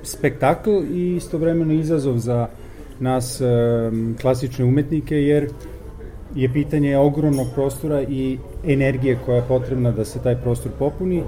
spektakl 0.04 0.70
i 0.92 1.16
istovremeno 1.16 1.74
izazov 1.74 2.18
za 2.18 2.48
nas 3.00 3.42
e, 3.42 3.46
klasične 4.22 4.66
umetnike, 4.66 5.16
jer 5.16 5.50
je 6.36 6.54
pitanje 6.54 6.98
ogromnog 6.98 7.48
prostora 7.56 8.02
i 8.02 8.38
energije 8.68 9.20
koja 9.26 9.36
je 9.36 9.48
potrebna 9.48 9.92
da 9.92 10.06
se 10.06 10.20
taj 10.20 10.36
prostor 10.36 10.72
popuni. 10.80 11.24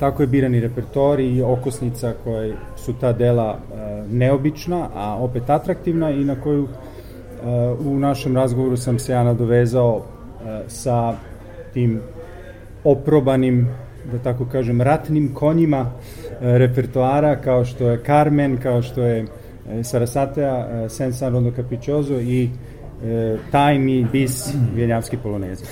Tako 0.00 0.22
je 0.22 0.26
birani 0.26 0.60
repertori 0.60 1.36
i 1.36 1.42
okosnica 1.42 2.12
koje 2.24 2.54
su 2.76 2.94
ta 3.00 3.12
dela 3.12 3.56
e, 3.56 3.76
neobična, 4.10 4.88
a 4.94 5.16
opet 5.20 5.50
atraktivna 5.50 6.10
i 6.10 6.24
na 6.24 6.40
koju 6.40 6.64
e, 6.64 6.68
u 7.86 7.98
našem 7.98 8.36
razgovoru 8.36 8.76
sam 8.76 8.98
se 8.98 9.12
ja 9.12 9.24
nadovezao 9.24 10.02
e, 10.02 10.62
sa 10.68 11.14
tim 11.72 12.00
oprobanim, 12.86 13.68
da 14.12 14.18
tako 14.18 14.46
kažem, 14.46 14.80
ratnim 14.80 15.34
konjima 15.34 15.90
e, 15.90 16.58
repertoara 16.58 17.36
kao 17.36 17.64
što 17.64 17.90
je 17.90 18.02
Carmen, 18.06 18.56
kao 18.62 18.82
što 18.82 19.02
je 19.02 19.24
e, 19.70 19.84
Sarasatea, 19.84 20.84
e, 20.84 20.88
Sen 20.88 21.12
San 21.12 21.32
Rondo 21.32 21.52
Capriccioso 21.56 22.20
i 22.20 22.50
e, 23.04 23.36
tajni 23.50 24.06
bis 24.12 24.54
Vjenjavski 24.74 25.16
poloneze. 25.16 25.64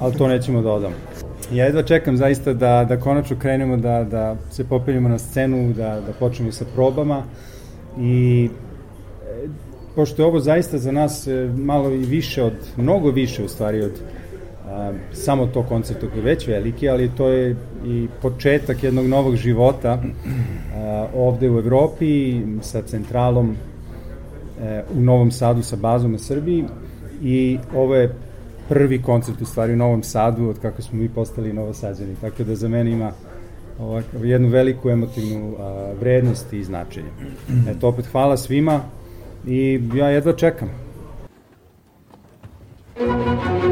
Ali 0.00 0.14
to 0.14 0.28
nećemo 0.28 0.62
da 0.62 0.72
odam. 0.72 0.92
Ja 1.52 1.64
jedva 1.64 1.82
čekam 1.82 2.16
zaista 2.16 2.52
da, 2.52 2.84
da 2.88 3.00
konačno 3.00 3.36
krenemo, 3.38 3.76
da, 3.76 4.04
da 4.04 4.36
se 4.50 4.64
popelimo 4.64 5.08
na 5.08 5.18
scenu, 5.18 5.72
da, 5.72 6.00
da 6.06 6.12
počnemo 6.18 6.52
sa 6.52 6.64
probama 6.74 7.22
i 7.98 8.48
e, 9.24 9.48
pošto 9.94 10.22
je 10.22 10.26
ovo 10.26 10.40
zaista 10.40 10.78
za 10.78 10.92
nas 10.92 11.26
e, 11.26 11.50
malo 11.56 11.90
i 11.90 11.98
više 11.98 12.42
od, 12.42 12.52
mnogo 12.76 13.10
više 13.10 13.44
u 13.44 13.48
stvari 13.48 13.82
od 13.82 13.92
a, 14.66 14.92
samo 15.12 15.46
to 15.46 15.62
koncerta 15.62 16.06
koji 16.06 16.18
je 16.18 16.24
već 16.24 16.48
veliki, 16.48 16.88
ali 16.88 17.10
to 17.16 17.28
je 17.28 17.56
i 17.86 18.08
početak 18.22 18.82
jednog 18.82 19.06
novog 19.06 19.36
života 19.36 20.02
a, 20.74 21.06
ovde 21.14 21.50
u 21.50 21.58
Evropi 21.58 22.40
sa 22.62 22.82
centralom 22.82 23.56
e, 24.62 24.82
u 24.96 25.00
Novom 25.00 25.30
Sadu 25.30 25.62
sa 25.62 25.76
bazom 25.76 26.12
na 26.12 26.18
Srbiji 26.18 26.64
i 27.22 27.58
ovo 27.74 27.94
je 27.94 28.14
prvi 28.68 29.02
koncert 29.02 29.42
u 29.42 29.44
stvari 29.44 29.72
u 29.72 29.76
Novom 29.76 30.02
Sadu 30.02 30.48
od 30.48 30.58
kako 30.58 30.82
smo 30.82 30.98
mi 30.98 31.08
postali 31.08 31.52
novosađani. 31.52 32.14
Tako 32.20 32.44
da 32.44 32.54
za 32.54 32.68
mene 32.68 32.90
ima 32.90 33.12
ovak, 33.80 34.04
jednu 34.22 34.48
veliku 34.48 34.90
emotivnu 34.90 35.54
a, 35.58 35.92
vrednost 36.00 36.52
i 36.52 36.64
značenje. 36.64 37.08
Eto, 37.68 37.88
opet 37.88 38.06
hvala 38.06 38.36
svima 38.36 38.80
i 39.46 39.80
ja 39.94 40.08
jedva 40.08 40.32
čekam. 40.32 40.70
Ovako 43.00 43.65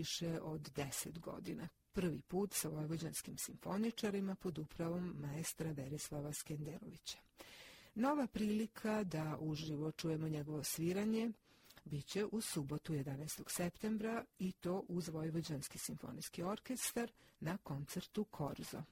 Više 0.00 0.40
od 0.40 0.60
10 0.60 1.18
godina. 1.18 1.68
Prvi 1.92 2.20
put 2.20 2.54
sa 2.54 2.68
vojvođanskim 2.68 3.38
simfoničarima 3.38 4.34
pod 4.34 4.58
upravom 4.58 5.14
maestra 5.18 5.72
Berislava 5.72 6.32
Skenderovića. 6.32 7.18
Nova 7.94 8.26
prilika 8.26 9.04
da 9.04 9.36
uživo 9.40 9.92
čujemo 9.92 10.28
njegovo 10.28 10.64
sviranje 10.64 11.32
Biće 11.84 12.24
u 12.32 12.40
subotu 12.40 12.92
11. 12.92 13.42
septembra 13.46 14.24
i 14.38 14.52
to 14.52 14.84
uz 14.88 15.08
Vojvođanski 15.08 15.78
simfonijski 15.78 16.42
orkestar 16.42 17.12
na 17.40 17.56
koncertu 17.56 18.24
Korzo. 18.24 18.82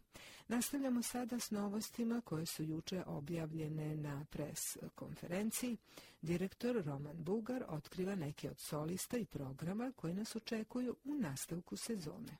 Nastavljamo 0.48 1.02
sada 1.02 1.40
s 1.40 1.50
novostima 1.50 2.20
koje 2.24 2.46
su 2.46 2.62
juče 2.62 3.02
objavljene 3.06 3.96
na 3.96 4.24
pres 4.30 4.76
konferenciji. 4.94 5.76
Direktor 6.22 6.82
Roman 6.86 7.16
Bugar 7.16 7.62
otkriva 7.68 8.14
neke 8.14 8.50
od 8.50 8.58
solista 8.58 9.16
i 9.16 9.24
programa 9.24 9.92
koji 9.96 10.14
nas 10.14 10.36
očekuju 10.36 10.96
u 11.04 11.14
nastavku 11.14 11.76
sezone. 11.76 12.32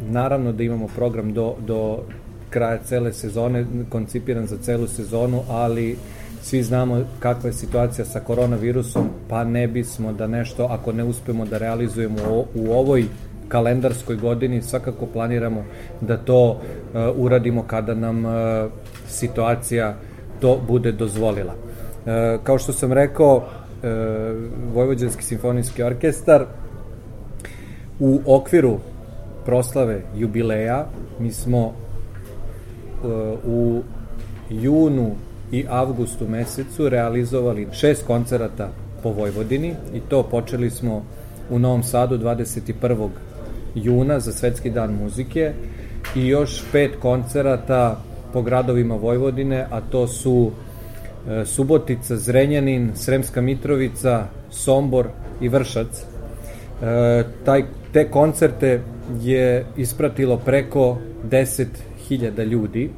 Naravno 0.00 0.52
da 0.52 0.62
imamo 0.62 0.88
program 0.88 1.34
do, 1.34 1.56
do 1.66 2.04
kraja 2.50 2.78
cele 2.84 3.12
sezone, 3.12 3.66
koncipiran 3.90 4.46
za 4.46 4.58
celu 4.58 4.86
sezonu, 4.86 5.42
ali 5.48 5.96
svi 6.42 6.62
znamo 6.62 7.04
kakva 7.18 7.48
je 7.48 7.52
situacija 7.52 8.04
sa 8.04 8.20
koronavirusom, 8.20 9.08
pa 9.28 9.44
ne 9.44 9.68
bismo 9.68 10.12
da 10.12 10.26
nešto, 10.26 10.64
ako 10.64 10.92
ne 10.92 11.04
uspemo 11.04 11.44
da 11.44 11.58
realizujemo 11.58 12.46
u, 12.54 12.72
ovoj 12.72 13.04
kalendarskoj 13.48 14.16
godini, 14.16 14.62
svakako 14.62 15.06
planiramo 15.06 15.64
da 16.00 16.16
to 16.16 16.50
uh, 16.50 16.58
uradimo 17.16 17.62
kada 17.62 17.94
nam 17.94 18.24
uh, 18.24 18.32
situacija 19.08 19.96
to 20.40 20.60
bude 20.68 20.92
dozvolila. 20.92 21.71
Uh, 22.06 22.42
kao 22.44 22.58
što 22.58 22.72
sam 22.72 22.92
rekao, 22.92 23.36
uh, 23.36 23.42
Vojvođanski 24.74 25.24
simfonijski 25.24 25.82
orkestar 25.82 26.44
u 28.00 28.20
okviru 28.26 28.78
proslave 29.44 30.02
jubileja 30.16 30.86
mi 31.18 31.32
smo 31.32 31.66
uh, 31.66 31.72
u 33.46 33.82
junu 34.50 35.10
i 35.52 35.64
avgustu 35.68 36.28
mesecu 36.28 36.88
realizovali 36.88 37.68
šest 37.72 38.06
koncerata 38.06 38.68
po 39.02 39.10
Vojvodini 39.10 39.74
i 39.94 40.00
to 40.00 40.22
počeli 40.22 40.70
smo 40.70 41.04
u 41.50 41.58
Novom 41.58 41.82
Sadu 41.82 42.18
21. 42.18 43.08
juna 43.74 44.20
za 44.20 44.32
Svetski 44.32 44.70
dan 44.70 44.92
muzike 45.02 45.52
i 46.16 46.26
još 46.26 46.64
pet 46.72 46.92
koncerata 47.00 48.00
po 48.32 48.42
gradovima 48.42 48.94
Vojvodine, 48.94 49.66
a 49.70 49.80
to 49.80 50.06
su 50.06 50.50
e, 50.50 50.71
Subotica, 51.44 52.16
Zrenjanin, 52.16 52.90
Sremska 52.94 53.40
Mitrovica, 53.40 54.26
Sombor 54.50 55.08
i 55.40 55.48
Vršac. 55.48 56.04
E, 56.82 57.24
taj, 57.44 57.64
te 57.92 58.10
koncerte 58.10 58.80
je 59.20 59.66
ispratilo 59.76 60.36
preko 60.36 60.98
10.000 61.30 62.44
ljudi, 62.44 62.90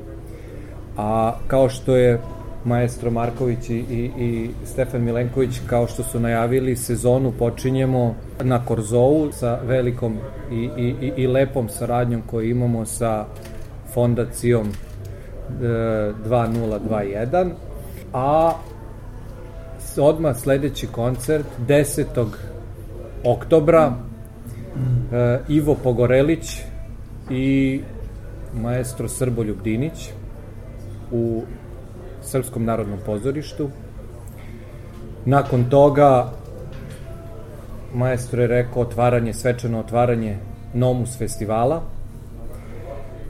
a 0.97 1.35
kao 1.47 1.69
što 1.69 1.97
je 1.97 2.21
maestro 2.65 3.11
Marković 3.11 3.71
i, 3.71 3.75
i, 3.75 4.11
i 4.19 4.51
Stefan 4.65 5.03
Milenković, 5.03 5.61
kao 5.67 5.87
što 5.87 6.03
su 6.03 6.21
najavili, 6.21 6.77
sezonu 6.77 7.33
počinjemo 7.39 8.15
na 8.43 8.65
Korzovu 8.65 9.33
sa 9.33 9.59
velikom 9.65 10.17
i, 10.53 10.69
i, 10.77 11.13
i 11.17 11.27
lepom 11.27 11.69
saradnjom 11.69 12.23
koju 12.27 12.51
imamo 12.51 12.87
sa 12.87 13.25
fondacijom 13.95 14.67
e, 14.69 14.73
2021, 16.29 17.51
a 18.15 18.53
odmah 20.01 20.37
sledeći 20.37 20.87
koncert 20.87 21.47
10. 21.69 22.27
oktobra 23.25 23.93
e, 25.13 25.39
Ivo 25.49 25.77
Pogorelić 25.83 26.63
i 27.31 27.81
maestro 28.55 29.09
Srboljub 29.09 29.63
Dinić 29.63 30.11
u 31.13 31.43
Srpskom 32.23 32.65
narodnom 32.65 32.99
pozorištu. 33.07 33.71
Nakon 35.25 35.65
toga 35.71 36.33
maestro 37.95 38.43
je 38.43 38.49
rekao 38.49 38.83
otvaranje, 38.83 39.35
svečano 39.35 39.81
otvaranje 39.81 40.37
Nomus 40.75 41.19
festivala 41.19 41.83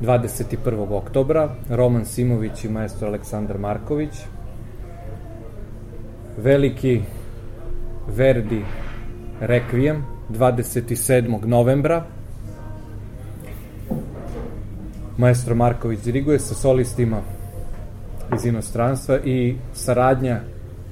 21. 0.00 0.92
oktobra, 0.92 1.48
Roman 1.68 2.04
Simović 2.04 2.64
i 2.64 2.68
maestro 2.68 3.08
Aleksandar 3.08 3.58
Marković. 3.58 4.12
Veliki 6.36 7.02
Verdi 8.06 8.64
Requiem 9.40 10.04
27. 10.28 11.46
novembra. 11.46 12.06
Maestro 15.16 15.54
Marković 15.54 16.00
diriguje 16.00 16.38
sa 16.38 16.54
solistima 16.54 17.22
iz 18.34 18.44
inostranstva 18.44 19.18
i 19.24 19.56
saradnja 19.72 20.40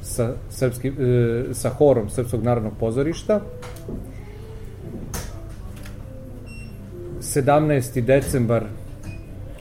sa, 0.03 0.35
srpski, 0.51 0.89
e, 0.89 1.55
sa 1.55 1.69
horom 1.69 2.11
Srpskog 2.11 2.43
narodnog 2.43 2.73
pozorišta. 2.81 3.41
17. 7.21 8.01
decembar 8.01 8.67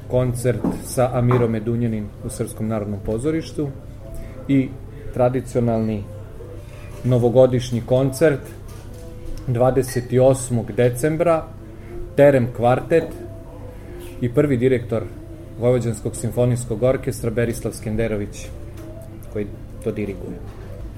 koncert 0.07 0.61
sa 0.83 1.09
Amirom 1.13 1.51
Medunjanin 1.51 2.07
u 2.25 2.29
Srpskom 2.29 2.67
narodnom 2.67 2.99
pozorištu 3.05 3.69
i 4.47 4.69
tradicionalni 5.13 6.03
novogodišnji 7.03 7.81
koncert 7.85 8.39
28. 9.47 10.75
decembra 10.75 11.45
Terem 12.15 12.47
kvartet 12.55 13.07
i 14.21 14.33
prvi 14.33 14.57
direktor 14.57 15.03
Vojvođanskog 15.59 16.15
simfonijskog 16.15 16.83
orkestra 16.83 17.29
Berislav 17.31 17.73
Skenderović, 17.73 18.47
koji 19.33 19.47
to 19.83 19.91
diriguje. 19.91 20.39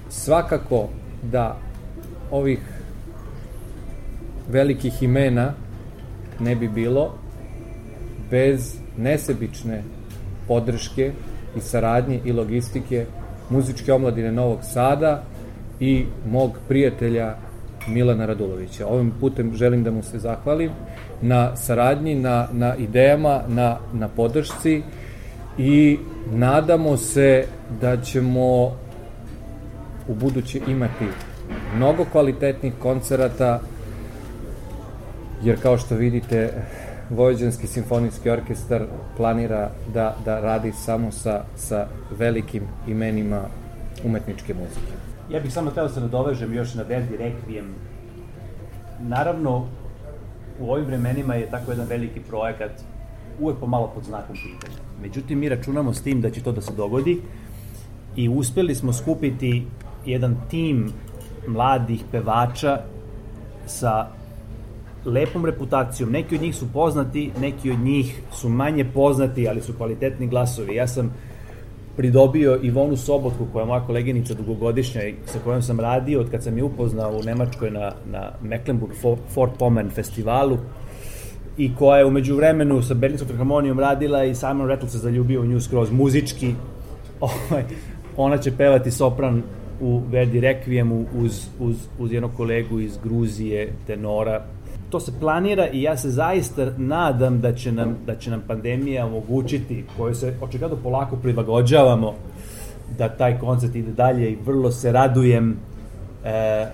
Svakako 0.09 0.87
da 1.23 1.57
ovih 2.31 2.59
velikih 4.49 5.03
imena 5.03 5.53
ne 6.39 6.55
bi 6.55 6.67
bilo 6.67 7.13
bez 8.31 8.75
nesebične 8.97 9.83
podrške 10.47 11.11
i 11.57 11.61
saradnje 11.61 12.19
i 12.25 12.31
logistike 12.31 13.05
muzičke 13.53 13.93
omladine 13.93 14.31
Novog 14.31 14.59
Sada 14.63 15.23
i 15.79 16.05
mog 16.29 16.51
prijatelja 16.67 17.35
Milana 17.87 18.25
Radulovića. 18.25 18.87
Ovim 18.87 19.11
putem 19.19 19.55
želim 19.55 19.83
da 19.83 19.91
mu 19.91 20.03
se 20.03 20.19
zahvalim 20.19 20.71
na 21.21 21.55
saradnji, 21.55 22.15
na, 22.15 22.47
na 22.51 22.75
idejama, 22.75 23.41
na, 23.47 23.77
na 23.93 24.07
podršci 24.07 24.81
i 25.57 25.97
nadamo 26.31 26.97
se 26.97 27.45
da 27.81 27.97
ćemo 28.01 28.65
u 30.07 30.13
buduće 30.13 30.59
imati 30.67 31.05
mnogo 31.75 32.05
kvalitetnih 32.11 32.73
koncerata, 32.79 33.59
jer 35.43 35.61
kao 35.61 35.77
što 35.77 35.95
vidite, 35.95 36.53
Vojvođanski 37.09 37.67
simfonijski 37.67 38.29
orkestar 38.29 38.85
planira 39.17 39.69
da, 39.93 40.15
da 40.25 40.39
radi 40.39 40.71
samo 40.71 41.11
sa, 41.11 41.43
sa 41.55 41.87
velikim 42.17 42.63
imenima 42.87 43.41
umetničke 44.05 44.53
muzike. 44.53 44.93
Ja 45.29 45.39
bih 45.39 45.53
samo 45.53 45.71
teo 45.71 45.83
da 45.83 45.89
se 45.89 46.01
nadovežem 46.01 46.53
još 46.53 46.73
na 46.73 46.83
Verdi 46.83 47.17
Requiem. 47.17 47.65
Naravno, 49.01 49.67
u 50.59 50.71
ovim 50.71 50.85
vremenima 50.85 51.35
je 51.35 51.49
tako 51.49 51.71
jedan 51.71 51.87
veliki 51.87 52.19
projekat 52.19 52.71
uvek 53.39 53.57
pomalo 53.59 53.91
pod 53.95 54.03
znakom 54.03 54.35
pitanja. 54.35 54.77
Međutim, 55.01 55.39
mi 55.39 55.49
računamo 55.49 55.93
s 55.93 56.01
tim 56.01 56.21
da 56.21 56.29
će 56.29 56.43
to 56.43 56.51
da 56.51 56.61
se 56.61 56.73
dogodi 56.73 57.21
i 58.15 58.29
uspeli 58.29 58.75
smo 58.75 58.93
skupiti 58.93 59.67
jedan 60.05 60.35
tim 60.49 60.91
mladih 61.47 62.03
pevača 62.11 62.79
sa 63.65 64.07
lepom 65.05 65.45
reputacijom. 65.45 66.11
Neki 66.11 66.35
od 66.35 66.41
njih 66.41 66.55
su 66.55 66.65
poznati, 66.73 67.31
neki 67.41 67.71
od 67.71 67.79
njih 67.79 68.21
su 68.31 68.49
manje 68.49 68.85
poznati, 68.85 69.47
ali 69.47 69.61
su 69.61 69.73
kvalitetni 69.73 70.27
glasovi. 70.27 70.75
Ja 70.75 70.87
sam 70.87 71.13
pridobio 71.97 72.59
Ivonu 72.63 72.97
Sobotku, 72.97 73.47
koja 73.53 73.63
je 73.63 73.67
moja 73.67 73.85
koleginica 73.85 74.33
dugogodišnja 74.33 75.03
i 75.03 75.15
sa 75.25 75.39
kojom 75.43 75.61
sam 75.61 75.79
radio 75.79 76.21
od 76.21 76.31
kad 76.31 76.43
sam 76.43 76.57
je 76.57 76.63
upoznao 76.63 77.11
u 77.11 77.23
Nemačkoj 77.23 77.71
na, 77.71 77.91
na 78.11 78.31
Mecklenburg 78.41 78.93
Fort 79.33 79.51
Pommern 79.59 79.89
festivalu 79.89 80.57
i 81.57 81.75
koja 81.75 81.97
je 81.97 82.05
umeđu 82.05 82.35
vremenu 82.35 82.81
sa 82.81 82.93
Berlinskom 82.93 83.27
filharmonijom 83.27 83.79
radila 83.79 84.23
i 84.23 84.35
Simon 84.35 84.67
Rattle 84.67 84.89
se 84.89 84.97
zaljubio 84.97 85.41
u 85.41 85.45
nju 85.45 85.61
skroz 85.61 85.91
muzički. 85.91 86.53
Ovaj, 87.19 87.63
ona 88.17 88.37
će 88.37 88.57
pevati 88.57 88.91
sopran 88.91 89.43
u 89.81 90.01
Verdi 90.11 90.41
Requiemu 90.41 91.05
uz, 91.15 91.47
uz, 91.59 91.75
uz 91.99 92.11
jednog 92.11 92.31
kolegu 92.37 92.79
iz 92.79 92.97
Gruzije, 93.03 93.73
tenora, 93.87 94.45
to 94.93 94.99
se 94.99 95.11
planira 95.19 95.67
i 95.67 95.81
ja 95.81 95.97
se 95.97 96.09
zaista 96.09 96.71
nadam 96.77 97.41
da 97.41 97.53
će 97.55 97.71
nam, 97.71 97.95
da 98.05 98.15
će 98.15 98.31
nam 98.31 98.41
pandemija 98.47 99.05
omogućiti, 99.05 99.85
koju 99.97 100.15
se 100.15 100.35
očigledno 100.41 100.77
polako 100.83 101.15
prilagođavamo, 101.15 102.13
da 102.97 103.09
taj 103.09 103.39
koncert 103.39 103.75
ide 103.75 103.91
dalje 103.91 104.31
i 104.31 104.37
vrlo 104.45 104.71
se 104.71 104.91
radujem 104.91 105.57
e, 106.25 106.67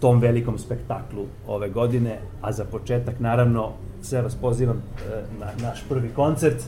tom 0.00 0.20
velikom 0.20 0.58
spektaklu 0.58 1.26
ove 1.46 1.68
godine, 1.68 2.18
a 2.40 2.52
za 2.52 2.64
početak 2.64 3.20
naravno 3.20 3.72
sve 4.02 4.22
vas 4.22 4.34
pozivam 4.34 4.76
e, 4.76 5.22
na 5.40 5.68
naš 5.68 5.84
prvi 5.88 6.08
koncert 6.08 6.64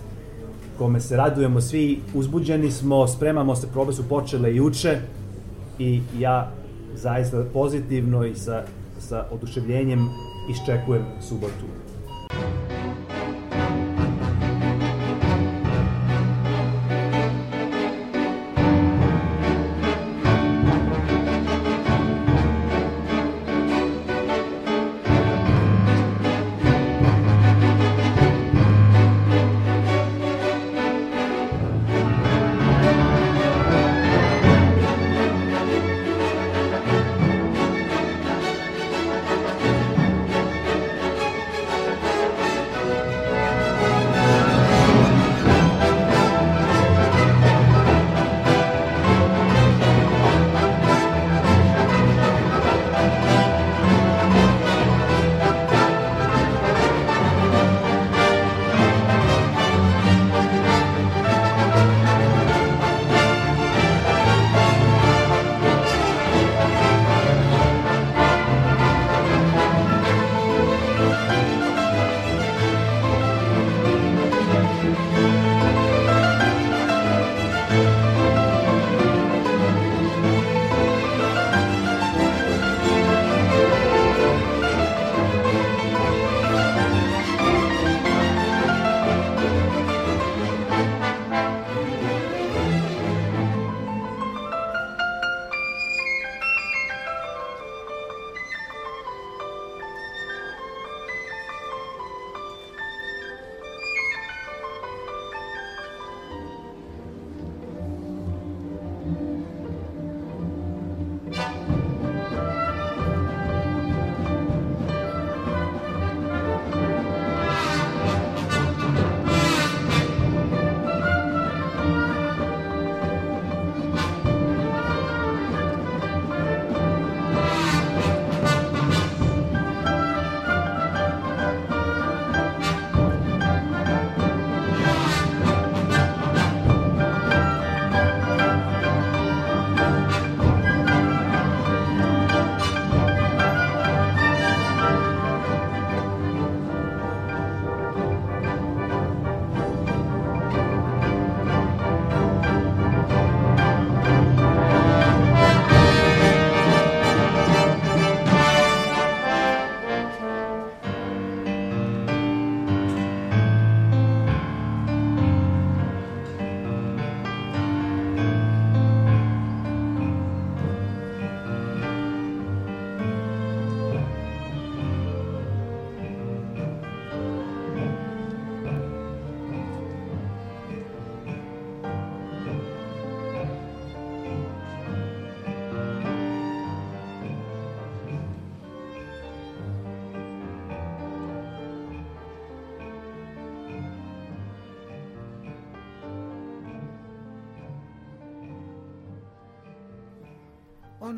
kome 0.78 1.00
se 1.00 1.16
radujemo 1.16 1.61
svi, 1.61 2.00
uzbuđeni 2.14 2.70
smo, 2.70 3.07
spremamo 3.07 3.57
se, 3.57 3.68
probe 3.72 3.92
su 3.92 4.09
počele 4.09 4.55
juče 4.57 4.98
i 5.78 6.00
ja 6.18 6.50
zaista 6.94 7.44
pozitivno 7.52 8.24
i 8.24 8.35
sa, 8.35 8.62
sa 8.98 9.26
oduševljenjem 9.31 10.09
iščekujem 10.48 11.05
subotu. 11.20 11.82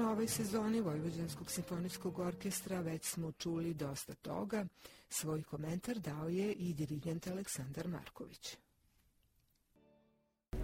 O 0.04 0.06
novoj 0.06 0.26
sezoni 0.28 0.80
Vojvođanskog 0.80 1.50
simfonijskog 1.50 2.18
orkestra 2.18 2.80
već 2.80 3.04
smo 3.04 3.32
čuli 3.32 3.74
dosta 3.74 4.14
toga. 4.14 4.64
Svoj 5.08 5.42
komentar 5.42 5.98
dao 5.98 6.28
je 6.28 6.52
i 6.52 6.74
dirigent 6.74 7.26
Aleksandar 7.26 7.88
Marković. 7.88 8.56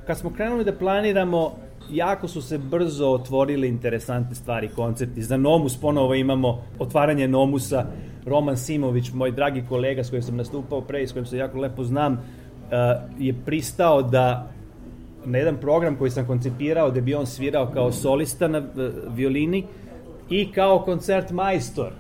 Kad 0.07 0.19
smo 0.19 0.35
krenuli 0.35 0.65
da 0.65 0.79
planiramo, 0.79 1.57
jako 1.91 2.29
su 2.29 2.43
se 2.43 2.59
brzo 2.59 3.09
otvorile 3.09 3.69
interesantne 3.69 4.35
stvari, 4.35 4.71
koncepti. 4.75 5.23
Za 5.23 5.37
Nomus 5.37 5.81
ponovo 5.81 6.15
imamo 6.15 6.65
otvaranje 6.79 7.29
Nomusa. 7.29 7.87
Roman 8.27 8.57
Simović, 8.57 9.13
moj 9.13 9.33
dragi 9.33 9.65
kolega 9.69 10.05
s 10.05 10.11
kojim 10.11 10.23
sam 10.23 10.37
nastupao 10.37 10.81
pre 10.81 11.03
i 11.03 11.07
s 11.07 11.13
kojim 11.13 11.27
se 11.27 11.37
jako 11.37 11.59
lepo 11.59 11.85
znam, 11.85 12.13
eh, 12.13 13.01
je 13.19 13.45
pristao 13.45 14.03
da 14.03 14.53
na 15.25 15.39
jedan 15.39 15.57
program 15.57 15.97
koji 15.97 16.11
sam 16.11 16.27
koncipirao 16.27 16.91
da 16.91 17.01
bi 17.01 17.15
on 17.15 17.27
svirao 17.27 17.71
kao 17.75 17.93
solista 17.93 18.49
na 18.49 18.63
violini 19.09 19.67
i 20.31 20.53
kao 20.53 20.79
koncert 20.79 21.31
majstor. 21.31 21.93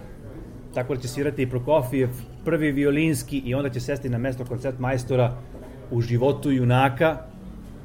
Tako 0.74 0.94
da 0.94 1.00
će 1.00 1.08
svirati 1.08 1.42
i 1.42 1.50
Prokofijev 1.50 2.08
prvi 2.44 2.72
violinski 2.72 3.42
i 3.44 3.54
onda 3.54 3.70
će 3.70 3.80
sesti 3.80 4.08
na 4.08 4.18
mesto 4.18 4.44
koncert 4.44 4.78
majstora 4.78 5.36
u 5.90 6.00
životu 6.00 6.52
junaka 6.52 7.16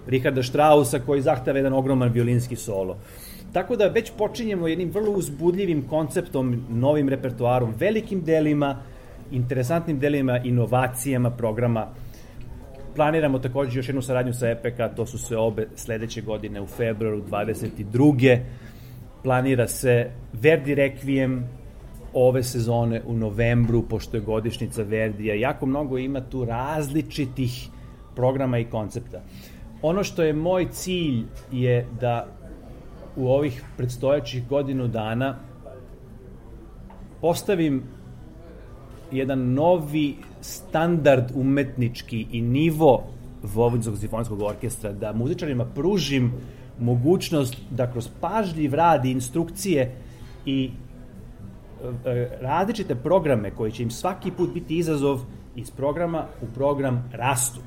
Richarda 0.07 0.43
Strausa 0.43 0.99
koji 0.99 1.21
zahteva 1.21 1.57
jedan 1.57 1.73
ogroman 1.73 2.11
violinski 2.11 2.55
solo. 2.55 2.97
Tako 3.53 3.75
da 3.75 3.87
već 3.87 4.11
počinjemo 4.17 4.67
jednim 4.67 4.91
vrlo 4.91 5.11
uzbudljivim 5.11 5.87
konceptom, 5.87 6.63
novim 6.69 7.09
repertoarom, 7.09 7.73
velikim 7.79 8.21
delima, 8.21 8.77
interesantnim 9.31 9.99
delima, 9.99 10.37
inovacijama 10.37 11.31
programa 11.31 11.87
Planiramo 12.95 13.39
takođe 13.39 13.79
još 13.79 13.89
jednu 13.89 14.01
saradnju 14.01 14.33
sa 14.33 14.49
EPK, 14.49 14.95
to 14.95 15.05
su 15.05 15.17
sve 15.17 15.37
obe 15.37 15.67
sledeće 15.75 16.21
godine 16.21 16.61
u 16.61 16.67
februaru 16.67 17.23
22. 17.23 18.39
Planira 19.23 19.67
se 19.67 20.09
Verdi 20.33 20.75
Requiem 20.75 21.41
ove 22.13 22.43
sezone 22.43 23.01
u 23.05 23.13
novembru, 23.13 23.81
pošto 23.89 24.17
je 24.17 24.21
godišnica 24.21 24.83
Verdija. 24.83 25.35
Jako 25.35 25.65
mnogo 25.65 25.97
ima 25.97 26.21
tu 26.21 26.45
različitih 26.45 27.67
programa 28.15 28.59
i 28.59 28.65
koncepta. 28.65 29.21
Ono 29.81 30.03
što 30.03 30.23
je 30.23 30.33
moj 30.33 30.67
cilj 30.71 31.23
je 31.51 31.87
da 31.99 32.27
u 33.15 33.27
ovih 33.27 33.63
predstojećih 33.77 34.47
godinu 34.47 34.87
dana 34.87 35.35
postavim 37.21 37.83
jedan 39.11 39.53
novi 39.53 40.15
standard 40.41 41.31
umetnički 41.35 42.25
i 42.31 42.41
nivo 42.41 43.03
Vojvodinskog 43.43 43.97
simfonijskog 43.97 44.41
orkestra, 44.41 44.91
da 44.91 45.13
muzičarima 45.13 45.65
pružim 45.65 46.33
mogućnost 46.79 47.57
da 47.69 47.91
kroz 47.91 48.09
pažljiv 48.21 48.73
rad 48.73 49.05
i 49.05 49.11
instrukcije 49.11 49.95
i 50.45 50.71
e, 52.05 52.29
različite 52.41 52.95
programe 52.95 53.51
koji 53.51 53.71
će 53.71 53.83
im 53.83 53.91
svaki 53.91 54.31
put 54.31 54.53
biti 54.53 54.77
izazov 54.77 55.19
iz 55.55 55.71
programa 55.71 56.25
u 56.41 56.45
program 56.53 57.09
rastu. 57.13 57.59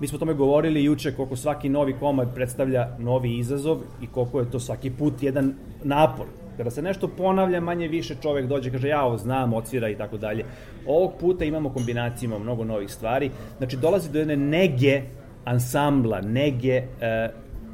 Mi 0.00 0.06
smo 0.06 0.16
o 0.16 0.18
tome 0.18 0.34
govorili 0.34 0.84
juče 0.84 1.12
koliko 1.12 1.36
svaki 1.36 1.68
novi 1.68 1.92
komad 2.00 2.34
predstavlja 2.34 2.96
novi 2.98 3.38
izazov 3.38 3.78
i 4.02 4.06
koliko 4.06 4.40
je 4.40 4.50
to 4.50 4.60
svaki 4.60 4.90
put 4.90 5.22
jedan 5.22 5.54
napor 5.84 6.26
Kada 6.60 6.70
se 6.70 6.82
nešto 6.82 7.08
ponavlja, 7.08 7.60
manje 7.60 7.88
više 7.88 8.14
čovek 8.22 8.46
dođe, 8.46 8.70
kaže 8.70 8.88
ja 8.88 9.04
ovo 9.04 9.16
znam, 9.18 9.52
odsvira 9.52 9.88
i 9.88 9.96
tako 9.96 10.18
dalje. 10.18 10.44
Ovog 10.86 11.12
puta 11.20 11.44
imamo 11.44 11.72
kombinaciju, 11.72 12.26
imamo 12.26 12.44
mnogo 12.44 12.64
novih 12.64 12.90
stvari. 12.90 13.30
Znači, 13.58 13.76
dolazi 13.76 14.10
do 14.12 14.18
jedne 14.18 14.36
nege 14.36 15.02
ansambla, 15.44 16.20
nege 16.20 16.74
e, 16.74 16.84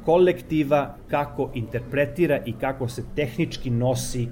kolektiva 0.05 0.95
kako 1.07 1.51
interpretira 1.53 2.39
i 2.45 2.53
kako 2.53 2.87
se 2.87 3.03
tehnički 3.15 3.69
nosi 3.69 4.27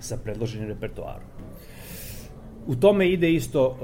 sa 0.00 0.16
predloženim 0.24 0.68
repertoarom. 0.68 1.29
U 2.66 2.74
tome 2.74 3.08
ide 3.08 3.32
isto 3.32 3.76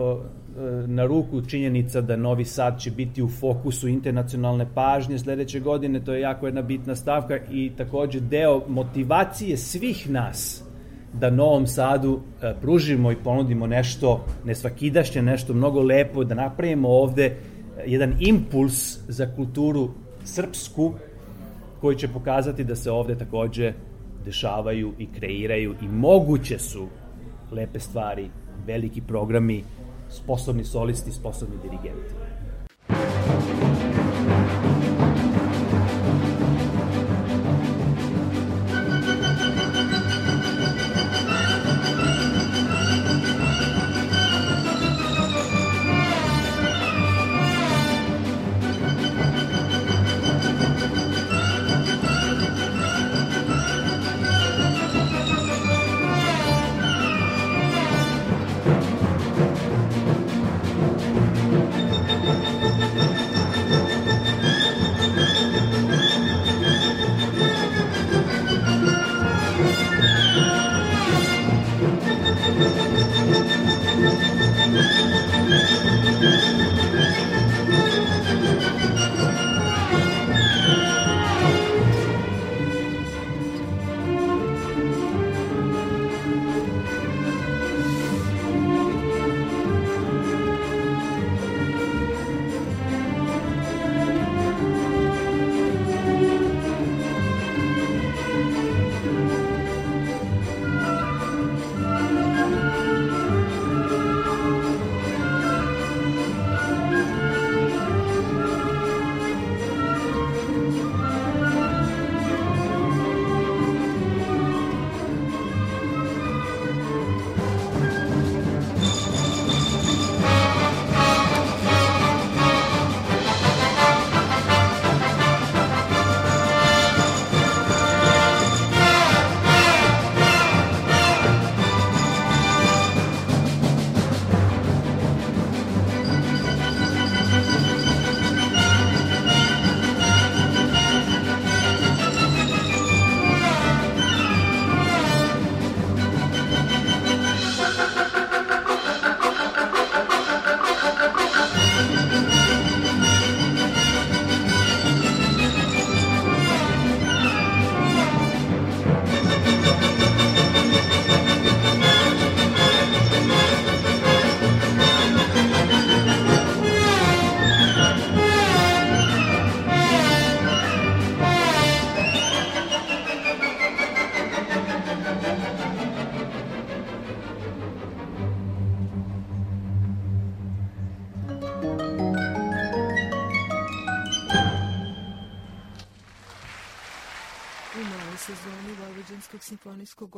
na 0.87 1.07
ruku 1.07 1.43
činjenica 1.43 2.01
da 2.01 2.17
Novi 2.17 2.45
Sad 2.45 2.81
će 2.81 2.91
biti 2.91 3.23
u 3.23 3.29
fokusu 3.29 3.89
internacionalne 3.89 4.67
pažnje 4.75 5.19
sledeće 5.19 5.61
godine, 5.61 6.05
to 6.05 6.15
je 6.15 6.21
jako 6.21 6.47
jedna 6.47 6.63
bitna 6.63 6.97
stavka 6.97 7.39
i 7.51 7.73
takođe 7.77 8.21
deo 8.21 8.63
motivacije 8.69 9.57
svih 9.57 10.11
nas 10.11 10.65
da 11.13 11.31
Novom 11.31 11.67
Sadu 11.67 12.21
e, 12.43 12.55
pružimo 12.61 13.13
i 13.13 13.17
ponudimo 13.17 13.67
nešto 13.67 14.25
nesvakidašnje, 14.45 15.23
nešto 15.23 15.55
mnogo 15.55 15.83
lepo, 15.83 16.25
da 16.25 16.35
napravimo 16.35 16.89
ovde 16.89 17.25
e, 17.25 17.37
jedan 17.87 18.15
impuls 18.21 18.99
za 19.09 19.27
kulturu 19.37 19.91
srpsku 20.25 20.93
koji 21.81 21.97
će 21.97 22.09
pokazati 22.09 22.65
da 22.65 22.77
se 22.77 22.91
ovde 22.91 23.15
takođe 23.15 23.73
dešavaju 24.25 24.93
i 24.99 25.07
kreiraju 25.07 25.75
i 25.83 25.89
moguće 25.89 26.59
su 26.59 26.87
lepe 27.53 27.81
stvari, 27.81 28.31
veliki 28.67 29.01
programi, 29.01 29.65
sposobni 30.09 30.65
solisti, 30.65 31.13
sposobni 31.13 31.59
dirigenti. 31.63 33.36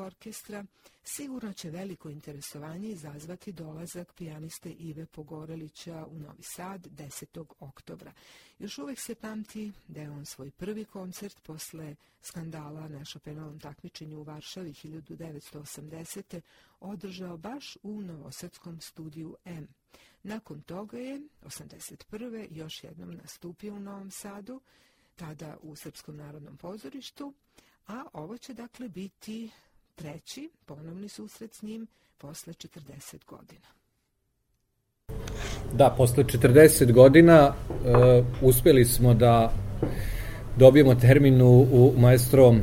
Orkestra 0.09 0.65
sigurno 1.03 1.53
će 1.53 1.71
veliko 1.71 2.09
interesovanje 2.09 2.89
izazvati 2.89 3.53
dolazak 3.53 4.13
pijaniste 4.15 4.71
Ive 4.71 5.07
Pogorelića 5.07 6.07
u 6.07 6.19
Novi 6.19 6.43
Sad 6.43 6.87
10. 6.87 7.45
oktobra. 7.61 8.13
Još 8.59 8.79
uvek 8.79 9.01
se 9.01 9.15
pamti 9.15 9.73
da 9.89 10.01
je 10.01 10.11
on 10.11 10.27
svoj 10.27 10.51
prvi 10.51 10.85
koncert 10.85 11.43
posle 11.43 11.97
skandala 12.23 12.89
na 12.89 13.05
Šopenovom 13.05 13.61
takmičenju 13.61 14.19
u 14.19 14.23
Varšavi 14.23 14.73
1980. 14.73 16.41
održao 16.81 17.37
baš 17.37 17.77
u 17.83 18.01
Novosadskom 18.01 18.81
studiju 18.81 19.37
M. 19.45 19.69
Nakon 20.23 20.63
toga 20.63 20.99
je 20.99 21.21
81. 21.43 22.47
još 22.51 22.85
jednom 22.85 23.11
nastupio 23.11 23.75
u 23.75 23.81
Novom 23.81 24.11
Sadu, 24.11 24.61
tada 25.17 25.57
u 25.63 25.77
Srpskom 25.77 26.17
narodnom 26.17 26.57
pozorištu, 26.57 27.35
a 27.87 28.05
ovo 28.13 28.39
će 28.39 28.55
dakle 28.55 28.89
biti 28.89 29.51
treći 29.99 30.49
ponovni 30.67 31.09
susret 31.09 31.55
s 31.55 31.63
njim 31.63 31.87
posle 32.19 32.53
40 32.53 33.17
godina. 33.27 33.69
Da, 35.75 35.95
posle 35.97 36.25
40 36.25 36.93
godina 36.93 37.53
uh, 37.69 38.27
uspeli 38.43 38.85
smo 38.85 39.15
da 39.15 39.53
dobijemo 40.57 40.95
termin 40.95 41.43
u, 41.43 41.61
u 41.61 41.95
maestrovom 41.97 42.61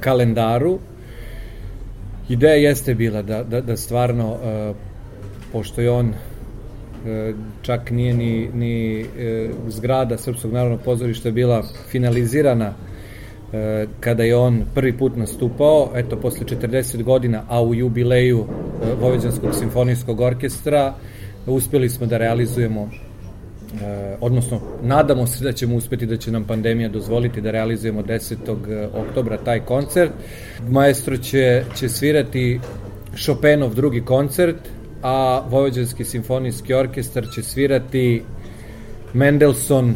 kalendaru. 0.00 0.78
Ideja 2.28 2.54
jeste 2.54 2.94
bila 2.94 3.22
da, 3.22 3.42
da, 3.42 3.60
da 3.60 3.76
stvarno, 3.76 4.32
uh, 4.32 4.76
pošto 5.52 5.80
je 5.80 5.90
on 5.90 6.08
uh, 6.08 6.14
čak 7.62 7.90
nije 7.90 8.14
ni, 8.14 8.50
ni 8.54 9.02
uh, 9.02 9.08
zgrada 9.68 10.18
Srpskog 10.18 10.52
narodnog 10.52 10.80
pozorišta 10.84 11.30
bila 11.30 11.62
finalizirana 11.90 12.66
E, 12.66 12.93
kada 14.00 14.22
je 14.22 14.36
on 14.36 14.62
prvi 14.74 14.92
put 14.92 15.16
nastupao, 15.16 15.90
eto, 15.94 16.16
posle 16.16 16.46
40 16.46 17.02
godina, 17.02 17.42
a 17.48 17.62
u 17.62 17.74
jubileju 17.74 18.44
e, 18.44 18.94
Vojvođanskog 19.00 19.54
simfonijskog 19.54 20.20
orkestra, 20.20 20.94
uspeli 21.46 21.90
smo 21.90 22.06
da 22.06 22.18
realizujemo 22.18 22.80
e, 22.82 24.16
odnosno 24.20 24.60
nadamo 24.82 25.26
se 25.26 25.44
da 25.44 25.52
ćemo 25.52 25.76
uspeti 25.76 26.06
da 26.06 26.16
će 26.16 26.32
nam 26.32 26.44
pandemija 26.44 26.88
dozvoliti 26.88 27.40
da 27.40 27.50
realizujemo 27.50 28.02
10. 28.02 28.88
oktobra 28.94 29.36
taj 29.36 29.60
koncert. 29.60 30.12
Maestro 30.68 31.16
će, 31.16 31.64
će 31.76 31.88
svirati 31.88 32.60
Chopinov 33.16 33.74
drugi 33.74 34.00
koncert, 34.00 34.56
a 35.02 35.42
Vojvođanski 35.50 36.04
simfonijski 36.04 36.74
orkestar 36.74 37.26
će 37.34 37.42
svirati 37.42 38.22
Mendelssohn 39.12 39.94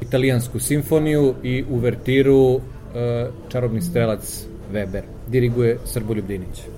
italijansku 0.00 0.58
simfoniju 0.58 1.34
i 1.42 1.64
uvertiru 1.70 2.60
E, 2.60 2.77
čarobni 3.48 3.80
strelac 3.80 4.46
Weber. 4.72 5.02
diriguje 5.26 5.78
Srboljub 5.84 6.26
Dinić. 6.26 6.77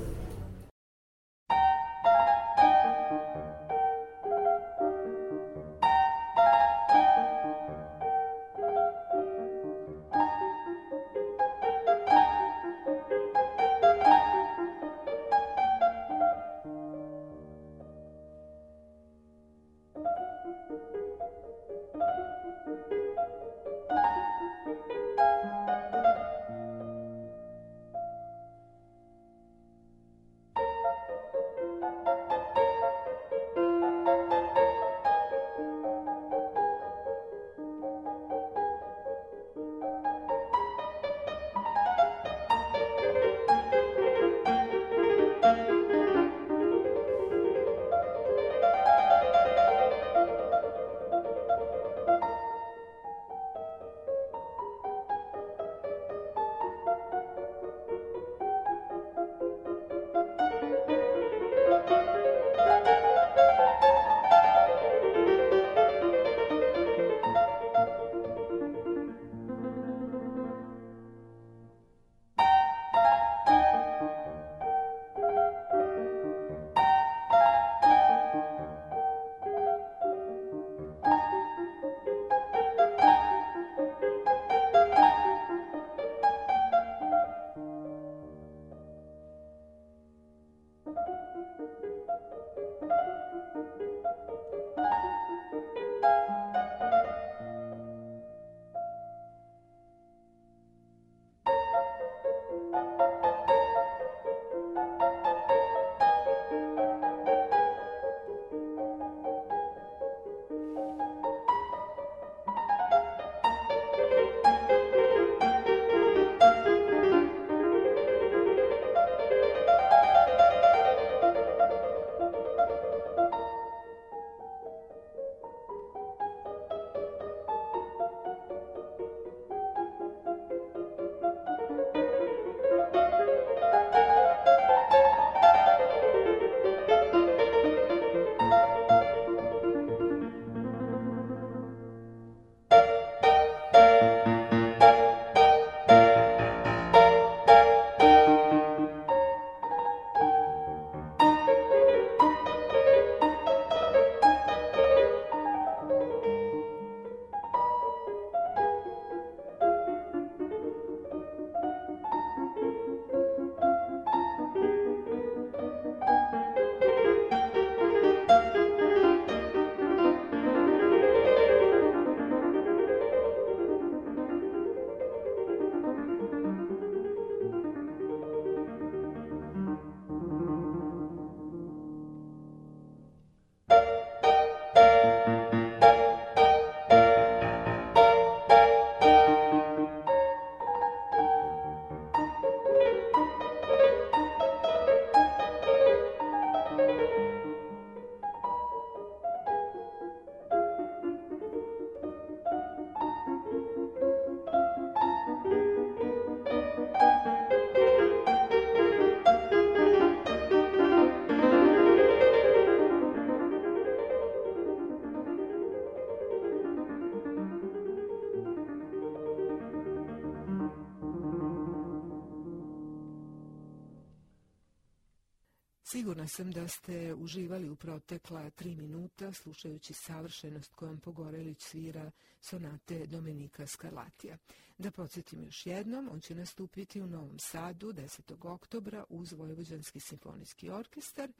Sigurna 226.20 226.28
sam 226.28 226.50
da 226.50 226.68
ste 226.68 227.14
uživali 227.14 227.68
u 227.68 227.76
protekla 227.76 228.50
tri 228.50 228.74
minuta 228.74 229.32
slušajući 229.32 229.92
savršenost 229.92 230.74
kojom 230.74 231.00
Pogorelić 231.00 231.60
svira 231.60 232.10
sonate 232.40 233.06
Domenika 233.06 233.66
Skarlatija. 233.66 234.36
Da 234.78 234.90
podsjetim 234.90 235.44
još 235.44 235.66
jednom, 235.66 236.08
on 236.12 236.20
će 236.20 236.34
nastupiti 236.34 237.02
u 237.02 237.06
Novom 237.06 237.38
Sadu 237.38 237.92
10. 237.92 238.52
oktobra 238.52 239.04
uz 239.08 239.32
Vojvođanski 239.32 240.00
simfonijski 240.00 240.70
orkestar 240.70 241.32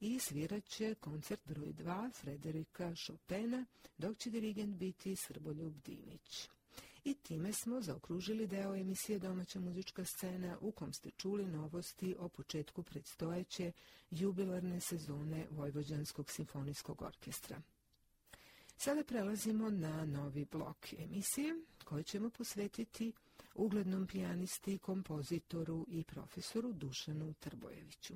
i 0.00 0.18
svirat 0.18 0.64
će 0.64 0.94
koncert 0.94 1.40
broj 1.44 1.72
2 1.72 2.12
Frederika 2.12 2.94
Chopina, 3.06 3.64
dok 3.98 4.16
će 4.16 4.30
dirigent 4.30 4.76
biti 4.76 5.16
Srboljub 5.16 5.74
Dinić. 5.84 6.11
I 7.04 7.14
time 7.14 7.52
smo 7.52 7.80
zaokružili 7.80 8.46
deo 8.46 8.74
emisije 8.74 9.18
Domaća 9.18 9.60
muzička 9.60 10.04
scena 10.04 10.58
u 10.60 10.72
kom 10.72 10.92
ste 10.92 11.10
čuli 11.10 11.46
novosti 11.46 12.16
o 12.18 12.28
početku 12.28 12.82
predstojeće 12.82 13.72
jubilarne 14.10 14.80
sezone 14.80 15.46
Vojvođanskog 15.50 16.30
simfonijskog 16.30 17.02
orkestra. 17.02 17.62
Sada 18.76 19.04
prelazimo 19.04 19.70
na 19.70 20.04
novi 20.04 20.46
blok 20.52 20.92
emisije 20.98 21.54
koji 21.84 22.04
ćemo 22.04 22.30
posvetiti 22.30 23.12
uglednom 23.54 24.06
pijanisti, 24.06 24.78
kompozitoru 24.78 25.86
i 25.88 26.04
profesoru 26.04 26.72
Dušanu 26.72 27.34
Trbojeviću. 27.40 28.14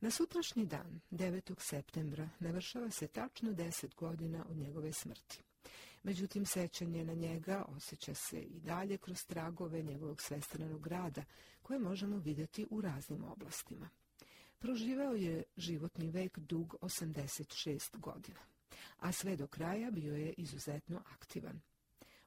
Na 0.00 0.10
sutrašnji 0.10 0.66
dan, 0.66 1.00
9. 1.10 1.54
septembra, 1.58 2.28
navršava 2.40 2.90
se 2.90 3.06
tačno 3.06 3.52
10 3.52 3.94
godina 3.94 4.44
od 4.50 4.56
njegove 4.56 4.92
smrti. 4.92 5.40
Međutim, 6.04 6.46
sećanje 6.46 7.04
na 7.04 7.14
njega 7.14 7.64
osjeća 7.68 8.14
se 8.14 8.40
i 8.40 8.60
dalje 8.60 8.98
kroz 8.98 9.24
tragove 9.26 9.82
njegovog 9.82 10.22
svestranog 10.22 10.86
rada, 10.86 11.24
koje 11.62 11.78
možemo 11.78 12.18
vidjeti 12.18 12.66
u 12.70 12.80
raznim 12.80 13.24
oblastima. 13.24 13.88
Proživeo 14.58 15.12
je 15.12 15.42
životni 15.56 16.10
vek 16.10 16.38
dug 16.38 16.74
86 16.80 17.98
godina, 17.98 18.40
a 18.98 19.12
sve 19.12 19.36
do 19.36 19.46
kraja 19.46 19.90
bio 19.90 20.16
je 20.16 20.32
izuzetno 20.32 21.02
aktivan. 21.06 21.60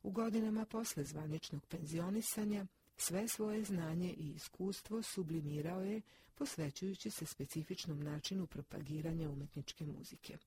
U 0.04 0.12
godinama 0.12 0.66
posle 0.66 1.04
zvaničnog 1.04 1.66
penzionisanja 1.66 2.66
Sve 3.00 3.28
svoje 3.28 3.64
znanje 3.64 4.14
i 4.14 4.30
iskustvo 4.30 5.02
sublimirao 5.02 5.82
je 5.82 6.02
posvećujući 6.36 7.10
se 7.10 7.26
specifičnom 7.26 8.04
načinu 8.04 8.48
propagiranja 8.48 9.30
umetničke 9.30 9.86
muzike. 9.86 10.38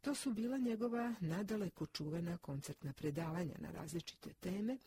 To 0.00 0.14
su 0.14 0.32
bila 0.32 0.58
njegova 0.58 1.14
nadaleko 1.20 1.86
čuvena 1.86 2.38
koncertna 2.38 2.92
predavanja 2.92 3.54
na 3.58 3.70
različite 3.70 4.32
teme, 4.32 4.78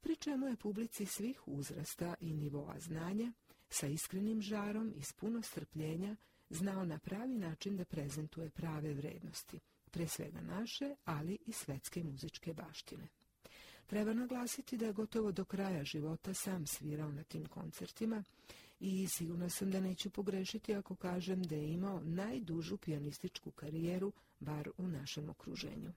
pri 0.00 0.16
čemu 0.16 0.46
je 0.46 0.56
publici 0.56 1.06
svih 1.06 1.48
uzrasta 1.48 2.14
i 2.20 2.34
nivoa 2.34 2.80
znanja, 2.80 3.32
sa 3.70 3.86
iskrenim 3.86 4.42
žarom 4.42 4.92
i 4.96 5.02
s 5.02 5.12
puno 5.12 5.42
strpljenja, 5.42 6.16
znao 6.50 6.84
na 6.84 6.98
pravi 6.98 7.38
način 7.38 7.76
da 7.76 7.84
prezentuje 7.84 8.50
prave 8.50 8.94
vrednosti, 8.94 9.60
pre 9.90 10.08
svega 10.08 10.40
naše, 10.40 10.94
ali 11.04 11.38
i 11.46 11.52
svetske 11.52 12.04
muzičke 12.04 12.54
baštine. 12.54 13.08
Treba 13.86 14.12
naglasiti 14.12 14.76
da 14.76 14.86
je 14.86 14.92
gotovo 14.92 15.32
do 15.32 15.44
kraja 15.44 15.84
života 15.84 16.34
sam 16.34 16.66
svirao 16.66 17.12
na 17.12 17.22
tim 17.22 17.46
koncertima 17.46 18.24
i 18.80 19.08
sigurno 19.08 19.50
sam 19.50 19.70
da 19.70 19.80
neću 19.80 20.10
pogrešiti 20.10 20.74
ako 20.74 20.94
kažem 20.94 21.42
da 21.42 21.54
je 21.54 21.72
imao 21.72 22.00
najdužu 22.00 22.76
pianističku 22.76 23.50
karijeru, 23.50 24.12
bar 24.40 24.70
u 24.78 24.88
našem 24.88 25.30
okruženju. 25.30 25.92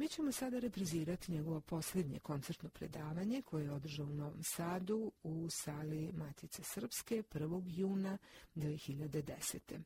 Mi 0.00 0.08
ćemo 0.08 0.32
sada 0.32 0.58
reprizirati 0.58 1.32
njegovo 1.32 1.60
posljednje 1.60 2.18
koncertno 2.18 2.68
predavanje 2.68 3.42
koje 3.42 3.64
je 3.64 3.72
održao 3.72 4.06
u 4.06 4.14
Novom 4.14 4.42
Sadu 4.42 5.12
u 5.22 5.48
sali 5.50 6.12
Matice 6.12 6.62
Srpske 6.62 7.22
1. 7.32 7.62
juna 7.66 8.18
2010. 8.56 9.80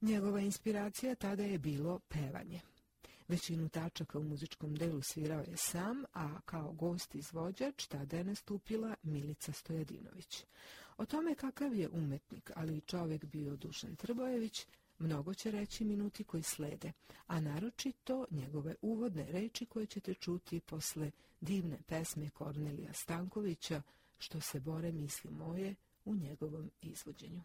Njegova 0.00 0.40
inspiracija 0.40 1.14
tada 1.14 1.42
je 1.42 1.58
bilo 1.58 1.98
pevanje. 1.98 2.60
Većinu 3.28 3.68
tačaka 3.68 4.18
u 4.18 4.22
muzičkom 4.22 4.74
delu 4.74 5.00
svirao 5.02 5.40
je 5.40 5.56
sam, 5.56 6.04
a 6.12 6.40
kao 6.44 6.72
gost 6.72 7.14
izvođač 7.14 7.86
tada 7.86 8.16
je 8.16 8.24
nastupila 8.24 8.94
Milica 9.02 9.52
Stojadinović. 9.52 10.44
O 10.96 11.06
tome 11.06 11.34
kakav 11.34 11.74
je 11.74 11.88
umetnik, 11.88 12.50
ali 12.54 12.76
i 12.76 12.80
čovek 12.80 13.24
bio 13.24 13.56
Dušan 13.56 13.96
Trbojević, 13.96 14.66
mnogo 14.98 15.34
će 15.34 15.50
reći 15.50 15.84
minuti 15.84 16.24
koji 16.24 16.42
slede, 16.42 16.92
a 17.26 17.40
naročito 17.40 18.26
njegove 18.30 18.74
uvodne 18.82 19.26
reči 19.32 19.66
koje 19.66 19.86
ćete 19.86 20.14
čuti 20.14 20.60
posle 20.60 21.10
divne 21.40 21.78
pesme 21.86 22.30
Kornelija 22.30 22.92
Stankovića, 22.92 23.82
što 24.18 24.40
se 24.40 24.60
bore 24.60 24.92
misli 24.92 25.30
moje 25.30 25.74
u 26.04 26.16
njegovom 26.16 26.70
izvođenju. 26.82 27.42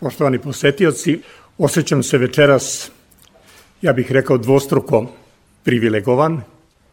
Poštovani 0.00 0.38
posetioci, 0.38 1.20
osjećam 1.58 2.02
se 2.02 2.18
večeras, 2.18 2.90
ja 3.82 3.92
bih 3.92 4.12
rekao, 4.12 4.38
dvostruko 4.38 5.06
privilegovan. 5.64 6.40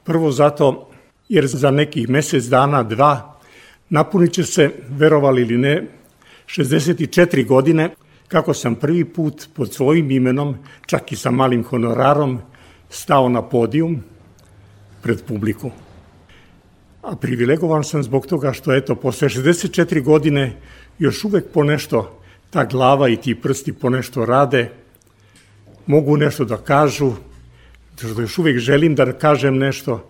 Prvo 0.04 0.32
zato 0.32 0.90
jer 1.30 1.48
za 1.48 1.72
nekih 1.72 2.10
mesec 2.10 2.44
dana, 2.46 2.84
dva, 2.84 3.40
napunit 3.90 4.32
će 4.32 4.44
se, 4.44 4.70
verovali 4.90 5.42
ili 5.42 5.58
ne, 5.58 5.88
64 6.48 7.48
godine 7.48 7.90
kako 8.28 8.54
sam 8.54 8.76
prvi 8.76 9.06
put 9.06 9.48
pod 9.54 9.74
svojim 9.74 10.12
imenom, 10.12 10.56
čak 10.86 11.12
i 11.12 11.16
sa 11.16 11.32
malim 11.32 11.64
honorarom, 11.64 12.40
stao 12.90 13.30
na 13.30 13.42
podijum 13.42 14.04
pred 15.02 15.24
publiku. 15.28 15.72
A 17.02 17.16
privilegovan 17.16 17.84
sam 17.84 18.04
zbog 18.04 18.28
toga 18.28 18.54
što, 18.54 18.74
eto, 18.74 18.96
posle 18.96 19.30
64 19.30 20.04
godine 20.04 20.62
još 21.00 21.24
uvek 21.24 21.46
po 21.54 21.64
nešto 21.64 22.23
ta 22.54 22.66
glava 22.66 23.10
i 23.10 23.18
ti 23.18 23.36
prsti 23.36 23.74
po 23.74 23.90
nešto 23.90 24.26
rade, 24.26 24.70
mogu 25.86 26.18
nešto 26.18 26.46
da 26.46 26.58
kažu, 26.58 27.12
što 27.98 28.22
još 28.22 28.38
uvek 28.38 28.58
želim 28.58 28.96
da 28.96 29.14
kažem 29.14 29.58
nešto, 29.58 30.10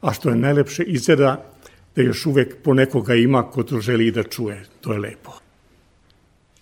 a 0.00 0.12
što 0.12 0.30
je 0.30 0.36
najlepše 0.36 0.82
izgleda 0.82 1.44
da 1.96 2.02
još 2.02 2.26
uvek 2.26 2.56
po 2.62 2.74
nekoga 2.74 3.14
ima 3.14 3.42
ko 3.50 3.62
to 3.62 3.80
želi 3.80 4.10
da 4.10 4.22
čuje. 4.22 4.64
To 4.80 4.92
je 4.92 4.98
lepo. 4.98 5.32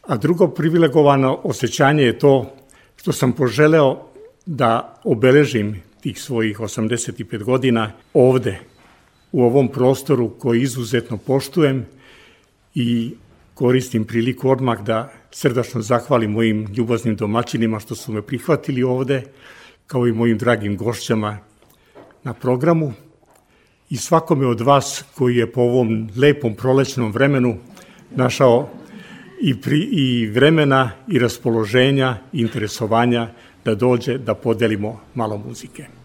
A 0.03 0.17
drugo 0.17 0.49
privilegovano 0.49 1.41
osjećanje 1.45 2.03
je 2.03 2.19
to 2.19 2.57
što 2.97 3.13
sam 3.13 3.33
poželeo 3.33 4.07
da 4.47 5.01
obeležim 5.05 5.83
tih 6.01 6.23
svojih 6.23 6.59
85 6.59 7.43
godina 7.43 7.93
ovde, 8.15 8.59
u 9.33 9.43
ovom 9.43 9.69
prostoru 9.69 10.29
koji 10.39 10.63
izuzetno 10.63 11.17
poštujem 11.17 11.87
i 12.75 13.15
koristim 13.55 14.05
priliku 14.05 14.51
odmah 14.51 14.83
da 14.83 15.20
srdačno 15.31 15.83
zahvalim 15.83 16.31
mojim 16.31 16.67
ljubaznim 16.77 17.17
domaćinima 17.17 17.81
što 17.81 17.95
su 17.95 18.13
me 18.13 18.23
prihvatili 18.23 18.83
ovde, 18.83 19.23
kao 19.87 20.07
i 20.07 20.13
mojim 20.13 20.39
dragim 20.39 20.77
gošćama 20.77 21.39
na 22.25 22.35
programu 22.35 22.93
i 23.91 23.97
svakome 23.97 24.47
od 24.47 24.61
vas 24.61 25.05
koji 25.15 25.37
je 25.37 25.53
po 25.53 25.61
ovom 25.61 26.09
lepom 26.17 26.55
prolećnom 26.55 27.13
vremenu 27.13 27.57
našao 28.11 28.69
i, 29.41 29.61
pri, 29.61 29.79
i 29.79 30.27
vremena 30.27 30.91
i 31.09 31.19
raspoloženja 31.19 32.17
i 32.33 32.41
interesovanja 32.41 33.29
da 33.65 33.75
dođe 33.75 34.19
da 34.19 34.35
podelimo 34.35 35.01
malo 35.15 35.39
muzike. 35.39 36.00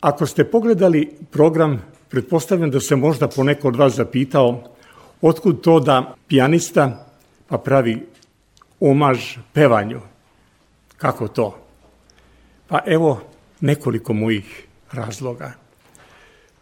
Ako 0.00 0.26
ste 0.26 0.44
pogledali 0.44 1.10
program, 1.30 1.82
pretpostavljam 2.08 2.70
da 2.70 2.80
se 2.80 2.96
možda 2.96 3.28
poneko 3.28 3.68
od 3.68 3.76
vas 3.76 3.94
zapitao 3.94 4.62
otkud 5.20 5.60
to 5.60 5.80
da 5.80 6.14
pijanista 6.28 7.06
pa 7.48 7.58
pravi 7.58 8.06
omaž 8.80 9.36
pevanju. 9.52 10.00
Kako 10.96 11.28
to? 11.28 11.58
Pa 12.68 12.80
evo 12.86 13.20
nekoliko 13.60 14.12
mojih 14.12 14.66
razloga. 14.92 15.52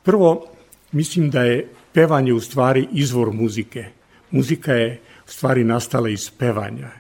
Prvo, 0.03 0.47
mislim 0.93 1.31
da 1.31 1.43
je 1.43 1.69
pevanje 1.93 2.33
u 2.33 2.41
stvari 2.41 2.89
izvor 2.93 3.33
muzike. 3.33 3.85
Muzika 4.31 4.73
je 4.73 5.01
u 5.27 5.31
stvari 5.31 5.65
nastala 5.65 6.09
iz 6.09 6.31
pevanja. 6.31 6.91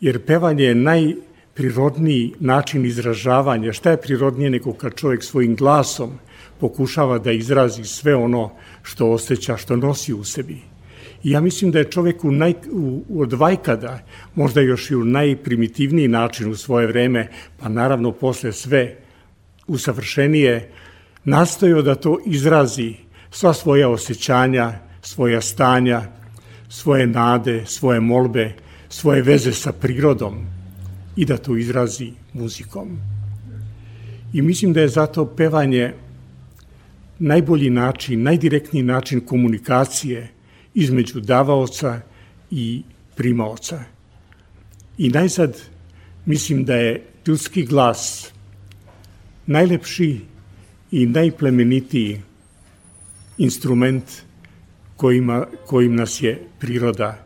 Jer 0.00 0.24
pevanje 0.26 0.64
je 0.64 0.74
naj 0.74 1.14
prirodniji 1.56 2.34
način 2.40 2.86
izražavanja. 2.86 3.72
Šta 3.72 3.90
je 3.90 4.00
prirodnije 4.00 4.50
nego 4.50 4.72
kad 4.72 4.94
čovjek 4.94 5.24
svojim 5.24 5.56
glasom 5.56 6.10
pokušava 6.60 7.18
da 7.18 7.32
izrazi 7.32 7.84
sve 7.84 8.14
ono 8.14 8.50
što 8.82 9.10
osjeća, 9.10 9.56
što 9.56 9.76
nosi 9.76 10.14
u 10.14 10.24
sebi. 10.24 10.56
I 11.24 11.30
ja 11.30 11.40
mislim 11.40 11.70
da 11.70 11.78
je 11.78 11.90
čovjek 11.90 12.24
u 12.24 12.30
naj, 12.32 12.54
u, 12.70 13.04
od 13.20 13.32
vajkada, 13.32 14.04
možda 14.34 14.60
još 14.60 14.90
i 14.90 14.96
u 14.96 15.04
najprimitivniji 15.04 16.08
način 16.08 16.50
u 16.50 16.56
svoje 16.56 16.86
vreme, 16.86 17.28
pa 17.58 17.68
naravno 17.68 18.12
posle 18.12 18.52
sve 18.52 18.96
usavršenije, 19.66 20.70
nastojao 21.24 21.82
da 21.82 21.94
to 21.94 22.18
izrazi 22.26 22.94
sva 23.30 23.54
svoja 23.54 23.88
osjećanja, 23.88 24.72
svoja 25.02 25.40
stanja, 25.40 26.02
svoje 26.68 27.06
nade, 27.06 27.64
svoje 27.66 28.00
molbe, 28.00 28.52
svoje 28.88 29.22
veze 29.22 29.52
sa 29.52 29.72
prirodom, 29.72 30.55
i 31.16 31.24
da 31.24 31.36
to 31.36 31.56
izrazi 31.56 32.12
muzikom. 32.32 32.98
I 34.32 34.42
mislim 34.42 34.72
da 34.72 34.80
je 34.80 34.88
zato 34.88 35.26
pevanje 35.26 35.92
najbolji 37.18 37.70
način, 37.70 38.22
najdirektniji 38.22 38.82
način 38.82 39.20
komunikacije 39.20 40.28
između 40.74 41.20
davaoca 41.20 42.00
i 42.50 42.82
primaoca. 43.16 43.80
I 44.98 45.08
najzad 45.08 45.56
mislim 46.26 46.64
da 46.64 46.74
je 46.74 47.04
ljudski 47.26 47.64
glas 47.64 48.32
najlepši 49.46 50.20
i 50.90 51.06
najplemenitiji 51.06 52.20
instrument 53.38 54.04
kojima, 54.96 55.46
kojim 55.66 55.96
nas 55.96 56.22
je 56.22 56.40
priroda 56.58 57.18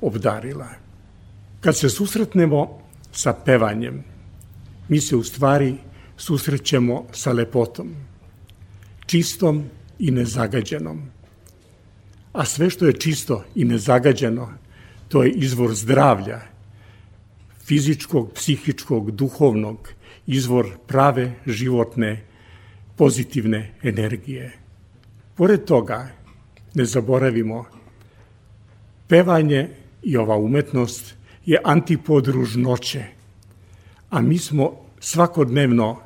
obdarila. 0.00 0.68
Kad 1.60 1.76
se 1.76 1.88
susretnemo 1.88 2.85
sa 3.16 3.32
pevanjem. 3.32 4.04
Mi 4.88 5.00
se 5.00 5.16
u 5.16 5.22
stvari 5.24 5.74
susrećemo 6.16 7.06
sa 7.12 7.32
lepotom, 7.32 7.94
čistom 9.06 9.64
i 9.98 10.10
nezagađenom. 10.10 11.02
A 12.32 12.44
sve 12.44 12.70
što 12.70 12.86
je 12.86 12.92
čisto 12.92 13.44
i 13.54 13.64
nezagađeno, 13.64 14.48
to 15.08 15.22
je 15.22 15.30
izvor 15.30 15.74
zdravlja, 15.74 16.40
fizičkog, 17.64 18.32
psihičkog, 18.34 19.10
duhovnog, 19.10 19.88
izvor 20.26 20.66
prave, 20.86 21.32
životne, 21.46 22.24
pozitivne 22.96 23.72
energije. 23.82 24.52
Pored 25.34 25.64
toga, 25.64 26.08
ne 26.74 26.84
zaboravimo, 26.84 27.64
pevanje 29.08 29.68
i 30.02 30.16
ova 30.16 30.36
umetnost 30.36 31.15
je 31.46 31.60
antipod 31.64 32.28
ružnoće, 32.28 33.04
a 34.10 34.20
mi 34.20 34.38
smo 34.38 34.72
svakodnevno 35.00 35.96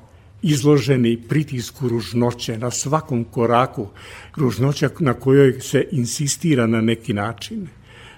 izloženi 0.43 1.22
pritisku 1.28 1.88
ružnoće 1.88 2.59
na 2.59 2.70
svakom 2.70 3.24
koraku, 3.24 3.88
ružnoća 4.36 4.91
na 4.99 5.14
kojoj 5.14 5.61
se 5.61 5.88
insistira 5.91 6.66
na 6.66 6.80
neki 6.80 7.12
način. 7.12 7.68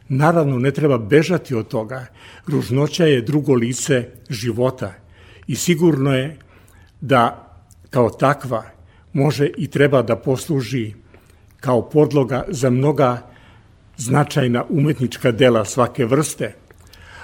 Naravno, 0.08 0.58
ne 0.58 0.70
treba 0.70 0.98
bežati 0.98 1.54
od 1.54 1.68
toga. 1.68 2.06
Ružnoća 2.46 3.06
je 3.06 3.22
drugo 3.22 3.54
lice 3.54 4.08
života 4.30 4.94
i 5.46 5.56
sigurno 5.56 6.14
je 6.14 6.38
da 7.00 7.48
kao 7.90 8.10
takva 8.10 8.64
može 9.12 9.50
i 9.56 9.66
treba 9.66 10.02
da 10.02 10.16
posluži 10.16 10.92
kao 11.60 11.90
podloga 11.90 12.44
za 12.48 12.70
mnoga 12.70 13.30
značajna 13.96 14.64
umetnička 14.68 15.32
dela 15.32 15.64
svake 15.64 16.04
vrste– 16.04 16.54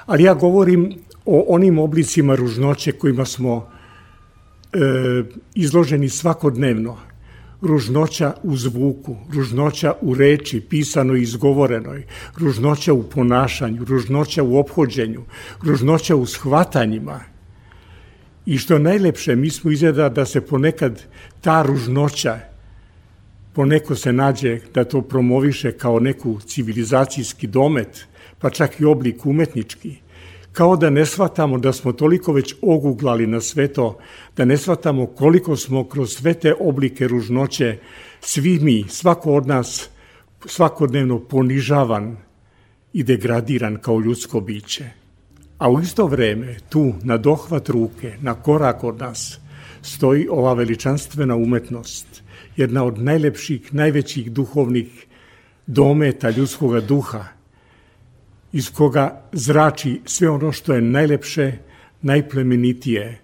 ali 0.09 0.23
ja 0.23 0.35
govorim 0.35 0.95
o 1.25 1.45
onim 1.49 1.79
oblicima 1.79 2.35
ružnoće 2.35 2.93
kojima 2.93 3.25
smo 3.25 3.69
e, 4.73 4.79
izloženi 5.55 6.09
svakodnevno. 6.09 6.97
Ružnoća 7.61 8.35
u 8.43 8.57
zvuku, 8.57 9.17
ružnoća 9.35 9.95
u 10.01 10.15
reči, 10.15 10.61
pisanoj 10.61 11.19
i 11.19 11.23
izgovorenoj, 11.23 12.07
ružnoća 12.37 12.93
u 12.93 13.03
ponašanju, 13.03 13.85
ružnoća 13.85 14.43
u 14.43 14.57
obhođenju, 14.57 15.23
ružnoća 15.63 16.17
u 16.17 16.27
shvatanjima. 16.27 17.21
I 18.47 18.59
što 18.59 18.79
najlepše, 18.79 19.37
mi 19.37 19.51
smo 19.51 19.71
izgleda 19.71 20.09
da 20.09 20.25
se 20.27 20.41
ponekad 20.41 21.03
ta 21.41 21.63
ružnoća 21.63 22.39
poneko 23.53 23.97
se 23.97 24.13
nađe 24.13 24.61
da 24.75 24.85
to 24.85 25.03
promoviše 25.03 25.73
kao 25.73 26.01
neku 26.01 26.41
civilizacijski 26.41 27.47
domet, 27.47 28.07
pa 28.39 28.51
čak 28.51 28.81
i 28.81 28.85
oblik 28.85 29.27
umetnički, 29.27 29.97
kao 30.53 30.77
da 30.77 30.91
ne 30.91 31.07
shvatamo 31.07 31.59
da 31.59 31.73
smo 31.73 31.93
toliko 31.93 32.33
već 32.33 32.55
oguglali 32.63 33.27
na 33.27 33.41
sve 33.41 33.69
to, 33.69 33.99
da 34.37 34.45
ne 34.45 34.57
shvatamo 34.57 35.07
koliko 35.07 35.57
smo 35.57 35.85
kroz 35.89 36.13
sve 36.13 36.35
te 36.35 36.55
oblike 36.61 37.09
ružnoće, 37.09 37.79
svi 38.21 38.59
mi, 38.59 38.85
svako 38.89 39.35
od 39.35 39.47
nas, 39.47 39.91
svakodnevno 40.47 41.21
ponižavan 41.21 42.17
i 42.93 43.03
degradiran 43.03 43.77
kao 43.77 44.01
ljudsko 44.01 44.41
biće. 44.41 44.91
A 45.59 45.71
u 45.71 45.81
isto 45.81 46.07
vreme, 46.07 46.57
tu, 46.69 46.95
na 47.03 47.17
dohvat 47.17 47.69
ruke, 47.69 48.17
na 48.21 48.35
korak 48.35 48.85
od 48.85 48.99
nas, 48.99 49.41
stoji 49.83 50.29
ova 50.31 50.55
veličanstvena 50.55 51.37
umetnost, 51.37 52.23
jedna 52.57 52.85
od 52.85 52.99
najlepših, 52.99 53.75
najvećih 53.75 54.33
duhovnih 54.33 55.07
dometa 55.67 56.31
ljudskog 56.31 56.81
duha, 56.81 57.38
iz 58.53 58.71
koga 58.73 59.23
zrači 59.33 60.01
sve 60.05 60.31
ono 60.31 60.53
što 60.53 60.75
je 60.75 60.81
najlepše, 60.81 61.53
najplemenitije 62.03 63.19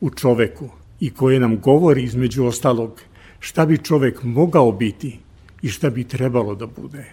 u 0.00 0.10
čoveku 0.10 0.68
i 1.00 1.10
koje 1.10 1.40
nam 1.40 1.60
govori 1.60 2.02
između 2.02 2.44
ostalog 2.44 3.00
šta 3.40 3.66
bi 3.66 3.78
čovek 3.78 4.22
mogao 4.22 4.72
biti 4.72 5.18
i 5.62 5.68
šta 5.68 5.90
bi 5.90 6.04
trebalo 6.04 6.54
da 6.54 6.66
bude. 6.66 7.04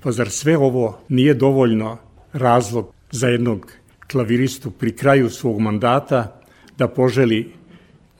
Pa 0.00 0.12
zar 0.12 0.30
sve 0.30 0.56
ovo 0.56 0.98
nije 1.08 1.34
dovoljno 1.34 1.96
razlog 2.32 2.92
za 3.10 3.28
jednog 3.28 3.72
klaviristu 4.10 4.70
pri 4.70 4.96
kraju 4.96 5.30
svog 5.30 5.60
mandata 5.60 6.40
da 6.78 6.88
poželi 6.88 7.52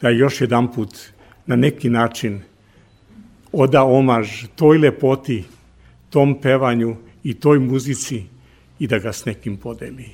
da 0.01 0.09
još 0.09 0.41
jedan 0.41 0.73
put 0.73 0.99
na 1.47 1.57
neki 1.57 1.91
način 1.91 2.41
oda 3.53 3.85
omaž 3.85 4.45
toj 4.57 4.79
lepoti, 4.79 5.45
tom 6.11 6.41
pevanju 6.41 6.97
i 7.29 7.35
toj 7.35 7.59
muzici 7.59 8.23
i 8.79 8.87
da 8.87 8.99
ga 8.99 9.13
s 9.13 9.25
nekim 9.25 9.57
podeli. 9.57 10.09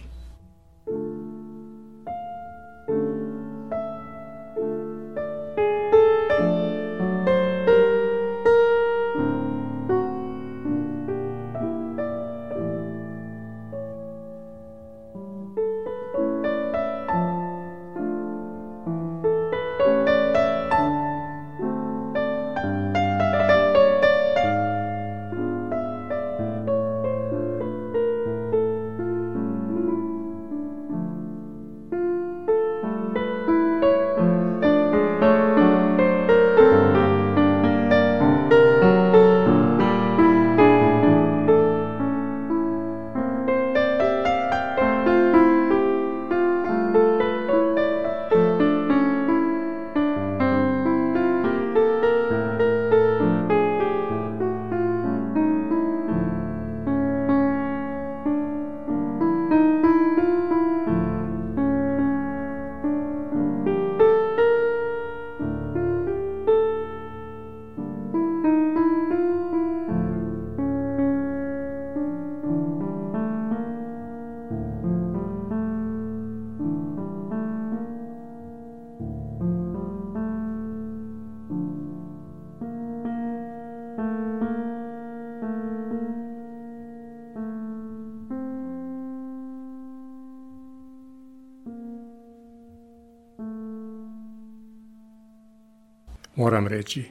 Moram 96.54 96.66
reći. 96.66 97.04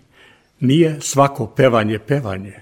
Nije 0.60 1.02
svako 1.02 1.48
pevanje 1.48 2.00
pevanje, 2.00 2.54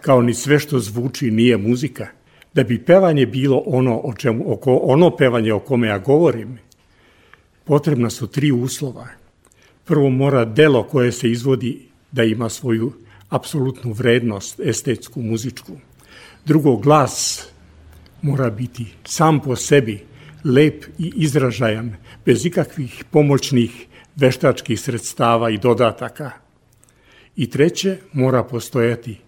kao 0.00 0.22
ni 0.22 0.34
sve 0.34 0.58
što 0.58 0.78
zvuči 0.78 1.30
nije 1.30 1.56
muzika. 1.56 2.06
Da 2.54 2.64
bi 2.64 2.84
pevanje 2.84 3.26
bilo 3.26 3.62
ono, 3.66 4.00
o 4.04 4.14
čemu, 4.14 4.52
oko, 4.52 4.74
ono 4.74 5.16
pevanje 5.16 5.52
o 5.52 5.60
kome 5.60 5.86
ja 5.88 5.98
govorim, 5.98 6.58
potrebna 7.64 8.10
su 8.10 8.26
tri 8.26 8.52
uslova. 8.52 9.06
Prvo 9.84 10.10
mora 10.10 10.44
delo 10.44 10.82
koje 10.82 11.12
se 11.12 11.30
izvodi 11.30 11.86
da 12.12 12.24
ima 12.24 12.48
svoju 12.48 12.92
apsolutnu 13.28 13.92
vrednost, 13.92 14.60
estetsku, 14.60 15.22
muzičku. 15.22 15.72
Drugo, 16.44 16.76
glas 16.76 17.46
mora 18.22 18.50
biti 18.50 18.86
sam 19.04 19.40
po 19.40 19.56
sebi 19.56 20.00
lep 20.44 20.84
i 20.98 21.12
izražajan, 21.16 21.94
bez 22.26 22.46
ikakvih 22.46 23.04
pomoćnih 23.10 23.86
veštačkih 24.16 24.80
sredstava 24.80 25.50
i 25.50 25.58
dodataka. 25.58 26.30
I 27.36 27.50
treće, 27.50 27.98
mora 28.12 28.44
postojati 28.44 29.18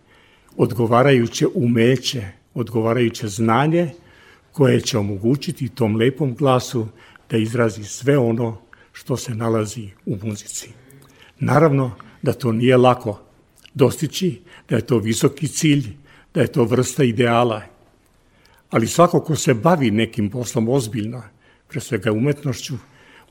odgovarajuće 0.56 1.46
umeće, 1.54 2.22
odgovarajuće 2.54 3.28
znanje 3.28 3.90
koje 4.52 4.80
će 4.80 4.98
omogućiti 4.98 5.68
tom 5.68 5.96
lepom 5.96 6.34
glasu 6.34 6.88
da 7.30 7.36
izrazi 7.36 7.84
sve 7.84 8.18
ono 8.18 8.58
što 8.92 9.16
se 9.16 9.34
nalazi 9.34 9.88
u 10.06 10.18
muzici. 10.22 10.68
Naravno 11.38 11.90
da 12.22 12.32
to 12.32 12.52
nije 12.52 12.76
lako 12.76 13.20
dostići, 13.74 14.40
da 14.68 14.76
je 14.76 14.86
to 14.86 14.98
visoki 14.98 15.48
cilj, 15.48 15.96
da 16.34 16.40
je 16.40 16.52
to 16.52 16.64
vrsta 16.64 17.04
ideala, 17.04 17.62
ali 18.70 18.86
svako 18.86 19.20
ko 19.20 19.36
se 19.36 19.54
bavi 19.54 19.90
nekim 19.90 20.30
poslom 20.30 20.68
ozbiljno, 20.68 21.22
pre 21.68 21.80
svega 21.80 22.12
umetnošću, 22.12 22.74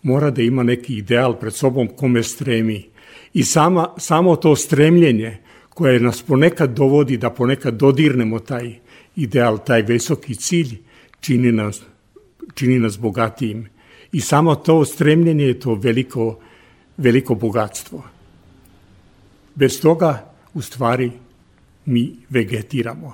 mora 0.04 0.32
da 0.32 0.42
ima 0.42 0.64
neki 0.64 0.98
ideal 0.98 1.40
pred 1.40 1.54
sobom 1.54 1.88
kome 1.88 2.24
stremi. 2.24 2.86
I 3.34 3.44
sama, 3.44 3.94
samo 3.98 4.36
to 4.36 4.56
stremljenje 4.56 5.38
koje 5.70 6.00
nas 6.00 6.22
ponekad 6.22 6.74
dovodi 6.76 7.18
da 7.18 7.30
ponekad 7.30 7.74
dodirnemo 7.74 8.40
taj 8.40 8.74
ideal, 9.16 9.58
taj 9.66 9.82
visoki 9.82 10.36
cilj, 10.36 10.78
čini 11.20 11.52
nas, 11.52 11.82
čini 12.54 12.80
nas 12.80 13.00
bogatijim. 13.00 13.68
I 14.12 14.22
samo 14.22 14.56
to 14.56 14.86
stremljenje 14.86 15.46
je 15.46 15.60
to 15.60 15.76
veliko, 15.76 16.40
veliko 16.98 17.36
bogatstvo. 17.36 18.04
Bez 19.56 19.82
toga, 19.82 20.34
u 20.54 20.62
stvari, 20.62 21.12
mi 21.86 22.16
vegetiramo. 22.30 23.14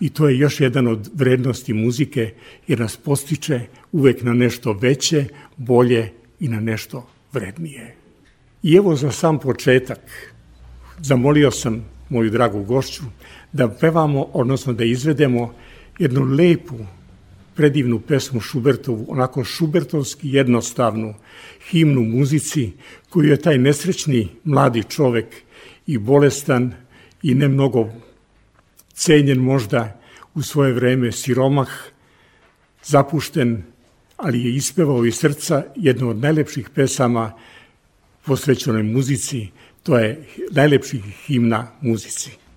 I 0.00 0.10
to 0.10 0.28
je 0.28 0.38
još 0.38 0.60
jedan 0.60 0.86
od 0.86 1.10
vrednosti 1.14 1.72
muzike, 1.72 2.32
jer 2.66 2.80
nas 2.80 2.96
postiče 2.96 3.60
uvek 3.92 4.22
na 4.22 4.32
nešto 4.32 4.72
veće, 4.72 5.24
bolje 5.56 6.12
i 6.40 6.48
na 6.48 6.60
nešto 6.60 7.06
vrednije. 7.32 7.94
I 8.62 8.74
evo 8.74 8.96
za 8.96 9.12
sam 9.12 9.38
početak, 9.38 10.00
zamolio 10.98 11.50
sam 11.50 11.84
moju 12.08 12.30
dragu 12.30 12.64
gošću 12.64 13.02
da 13.52 13.68
pevamo, 13.68 14.22
odnosno 14.32 14.72
da 14.72 14.84
izvedemo 14.84 15.54
jednu 15.98 16.24
lepu, 16.24 16.78
predivnu 17.54 18.00
pesmu 18.00 18.40
Šubertovu, 18.40 19.06
onako 19.08 19.44
šubertovski 19.44 20.32
jednostavnu 20.32 21.14
himnu 21.70 22.02
muzici 22.02 22.72
koju 23.10 23.30
je 23.30 23.40
taj 23.40 23.58
nesrećni 23.58 24.28
mladi 24.44 24.82
čovek 24.88 25.26
i 25.86 25.98
bolestan 25.98 26.72
i 27.22 27.34
ne 27.34 27.48
mnogo 27.48 27.88
cenjen 28.98 29.38
možda 29.38 30.00
u 30.34 30.42
svoje 30.42 30.72
vreme 30.72 31.12
siromah, 31.12 31.68
zapušten, 32.84 33.62
ali 34.16 34.44
je 34.44 34.54
ispevao 34.54 35.04
iz 35.04 35.16
srca 35.16 35.64
jednu 35.76 36.10
od 36.10 36.16
najlepših 36.16 36.70
pesama 36.70 37.32
posvećenoj 38.24 38.82
muzici, 38.82 39.48
to 39.82 39.98
je 39.98 40.26
najlepših 40.50 41.04
himna 41.26 41.70
muzici. 41.80 42.47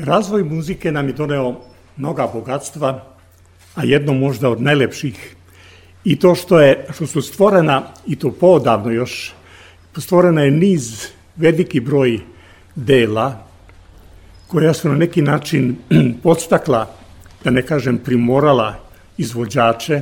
Razvoj 0.00 0.44
muzike 0.44 0.92
nam 0.92 1.08
je 1.08 1.12
doneo 1.12 1.60
mnoga 1.96 2.26
bogatstva, 2.32 3.04
a 3.74 3.84
jedno 3.84 4.14
možda 4.14 4.48
od 4.48 4.62
najlepših 4.62 5.36
i 6.04 6.16
to 6.16 6.34
što, 6.34 6.60
je, 6.60 6.86
što 6.94 7.06
su 7.06 7.22
stvorena, 7.22 7.82
i 8.06 8.16
to 8.16 8.32
poodavno 8.32 8.90
još, 8.90 9.34
stvorena 9.96 10.42
je 10.42 10.50
niz, 10.50 11.06
veliki 11.36 11.80
broj 11.80 12.18
dela 12.74 13.46
koja 14.46 14.74
su 14.74 14.88
na 14.88 14.94
neki 14.94 15.22
način 15.22 15.76
podstakla, 16.22 16.86
da 17.44 17.50
ne 17.50 17.62
kažem 17.62 17.98
primorala 17.98 18.74
izvođače, 19.18 20.00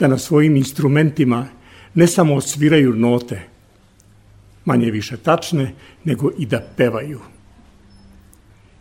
da 0.00 0.08
na 0.08 0.18
svojim 0.18 0.56
instrumentima 0.56 1.46
ne 1.94 2.06
samo 2.06 2.34
osviraju 2.34 2.94
note, 2.94 3.42
manje 4.64 4.90
više 4.90 5.16
tačne, 5.16 5.72
nego 6.04 6.30
i 6.38 6.46
da 6.46 6.60
pevaju. 6.76 7.20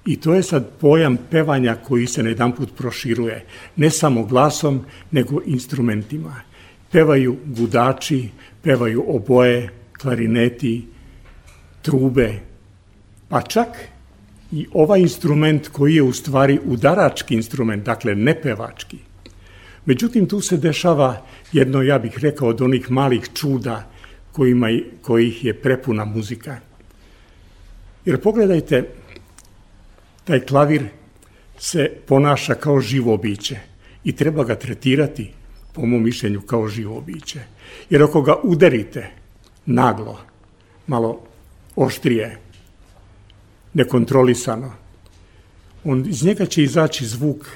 I 0.08 0.16
to 0.16 0.34
je 0.34 0.44
sad 0.44 0.70
pojam 0.80 1.18
pevanja 1.32 1.76
koji 1.76 2.08
se 2.08 2.24
na 2.24 2.30
jedan 2.30 2.52
put 2.52 2.70
proširuje, 2.78 3.46
ne 3.76 3.90
samo 3.90 4.24
glasom, 4.24 4.86
nego 5.12 5.42
instrumentima. 5.46 6.36
Pevaju 6.92 7.38
gudači, 7.46 8.30
pevaju 8.64 9.04
oboje, 9.08 9.70
klarineti, 10.02 10.88
trube, 11.82 12.40
pa 13.30 13.42
čak 13.42 13.68
i 14.52 14.68
ovaj 14.74 15.02
instrument 15.02 15.68
koji 15.68 15.96
je 15.96 16.04
u 16.04 16.14
stvari 16.14 16.60
udarački 16.66 17.36
instrument, 17.36 17.84
dakle 17.84 18.16
nepevački. 18.16 18.98
Međutim, 19.86 20.28
tu 20.28 20.42
se 20.42 20.58
dešava 20.58 21.26
jedno, 21.54 21.82
ja 21.82 22.00
bih 22.00 22.20
rekao, 22.20 22.48
od 22.48 22.62
onih 22.62 22.92
malih 22.92 23.30
čuda 23.34 23.90
kojima, 24.32 24.68
kojih 25.02 25.46
je 25.46 25.54
prepuna 25.54 26.06
muzika. 26.06 26.60
Jer 28.06 28.22
pogledajte, 28.22 28.84
taj 30.28 30.40
klavir 30.46 30.90
se 31.58 31.92
ponaša 32.08 32.56
kao 32.56 32.80
živo 32.82 33.18
biće 33.18 33.60
i 34.04 34.16
treba 34.16 34.44
ga 34.44 34.56
tretirati, 34.56 35.32
po 35.74 35.86
mom 35.86 36.04
mišljenju, 36.04 36.42
kao 36.42 36.68
živo 36.68 37.02
biće. 37.02 37.40
Jer 37.90 38.04
ako 38.04 38.22
ga 38.22 38.36
udarite 38.44 39.08
naglo, 39.66 40.20
malo 40.88 41.24
oštrije, 41.76 42.38
nekontrolisano, 43.74 44.72
on, 45.84 46.06
iz 46.10 46.24
njega 46.24 46.46
će 46.46 46.64
izaći 46.64 47.06
zvuk 47.06 47.48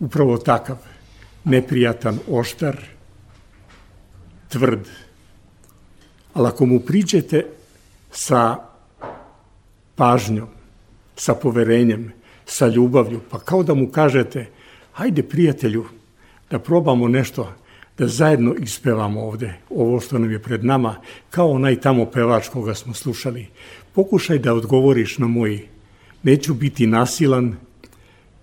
upravo 0.00 0.38
takav, 0.38 0.76
neprijatan, 1.44 2.18
oštar, 2.28 2.76
tvrd. 4.48 4.88
Ali 6.34 6.48
ako 6.48 6.66
mu 6.66 6.80
priđete 6.80 7.46
sa 8.10 8.56
pažnjom, 9.94 10.55
sa 11.16 11.34
poverenjem, 11.34 12.12
sa 12.46 12.68
ljubavlju, 12.68 13.20
pa 13.30 13.38
kao 13.38 13.62
da 13.62 13.74
mu 13.74 13.88
kažete, 13.88 14.46
hajde 14.92 15.22
prijatelju, 15.22 15.84
da 16.50 16.58
probamo 16.58 17.08
nešto, 17.08 17.52
da 17.98 18.08
zajedno 18.08 18.54
ispevamo 18.54 19.20
ovde 19.20 19.54
ovo 19.70 20.00
što 20.00 20.18
nam 20.18 20.30
je 20.30 20.42
pred 20.42 20.64
nama, 20.64 20.96
kao 21.30 21.50
onaj 21.50 21.80
tamo 21.80 22.06
pevač 22.06 22.48
koga 22.48 22.74
smo 22.74 22.94
slušali. 22.94 23.46
Pokušaj 23.92 24.38
da 24.38 24.54
odgovoriš 24.54 25.18
na 25.18 25.26
moj, 25.26 25.68
neću 26.22 26.54
biti 26.54 26.86
nasilan, 26.86 27.56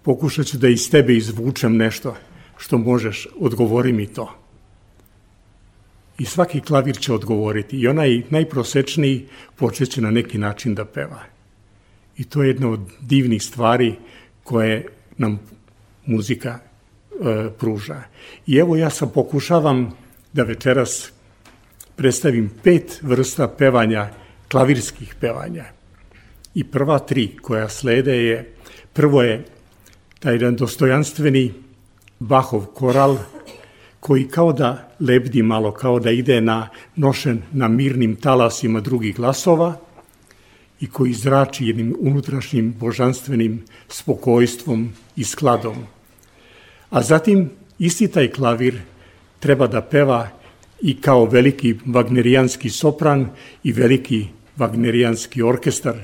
pokušat 0.03 0.45
ću 0.45 0.57
da 0.57 0.67
iz 0.67 0.91
tebe 0.91 1.15
izvučem 1.15 1.77
nešto 1.77 2.15
što 2.57 2.77
možeš, 2.77 3.27
odgovori 3.39 3.93
mi 3.93 4.07
to. 4.07 4.31
I 6.17 6.25
svaki 6.25 6.61
klavir 6.61 6.97
će 6.97 7.13
odgovoriti 7.13 7.77
i 7.77 7.87
onaj 7.87 8.21
najprosečniji 8.29 9.25
počeće 9.55 10.01
na 10.01 10.11
neki 10.11 10.37
način 10.37 10.75
da 10.75 10.85
peva. 10.85 11.32
I 12.17 12.23
to 12.23 12.43
je 12.43 12.49
jedna 12.49 12.69
od 12.69 12.79
divnih 13.01 13.43
stvari 13.43 13.95
koje 14.43 14.85
nam 15.17 15.39
muzika 16.05 16.59
e, 16.59 17.49
pruža. 17.59 18.01
I 18.47 18.57
evo 18.57 18.75
ja 18.75 18.89
sam 18.89 19.09
pokušavam 19.13 19.91
da 20.33 20.43
večeras 20.43 21.11
predstavim 21.95 22.51
pet 22.63 22.99
vrsta 23.01 23.47
pevanja, 23.47 24.09
klavirskih 24.51 25.15
pevanja. 25.19 25.65
I 26.55 26.63
prva 26.63 26.99
tri 26.99 27.37
koja 27.41 27.69
slede 27.69 28.17
je, 28.17 28.53
prvo 28.93 29.23
je 29.23 29.45
taj 30.19 30.33
jedan 30.33 30.55
dostojanstveni 30.55 31.53
Bahov 32.19 32.65
koral, 32.65 33.17
koji 33.99 34.27
kao 34.27 34.53
da 34.53 34.89
lebdi 34.99 35.41
malo, 35.43 35.71
kao 35.71 35.99
da 35.99 36.11
ide 36.11 36.41
na 36.41 36.69
nošen 36.95 37.41
na 37.51 37.67
mirnim 37.67 38.15
talasima 38.15 38.81
drugih 38.81 39.15
glasova, 39.15 39.75
i 40.79 40.87
koji 40.87 41.13
zrači 41.13 41.65
jednim 41.65 41.95
unutrašnjim 41.99 42.73
božanstvenim 42.79 43.63
spokojstvom 43.87 44.89
i 45.15 45.23
skladom. 45.23 45.75
A 46.89 47.01
zatim 47.01 47.49
isti 47.79 48.07
taj 48.07 48.31
klavir 48.31 48.81
treba 49.39 49.67
da 49.67 49.81
peva 49.81 50.29
i 50.81 51.01
kao 51.01 51.25
veliki 51.25 51.73
wagnerijanski 51.85 52.69
sopran 52.69 53.29
i 53.63 53.71
veliki 53.71 54.27
wagnerijanski 54.57 55.43
orkestar 55.43 55.95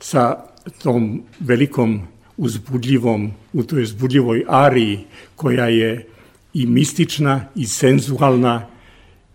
sa 0.00 0.44
tom 0.82 1.22
velikom 1.40 2.00
uzbudljivom, 2.36 3.32
u 3.52 3.62
toj 3.62 3.82
uzbudljivoj 3.82 4.44
ariji 4.48 5.04
koja 5.36 5.68
je 5.68 6.06
i 6.54 6.66
mistična 6.66 7.44
i 7.54 7.66
senzualna 7.66 8.66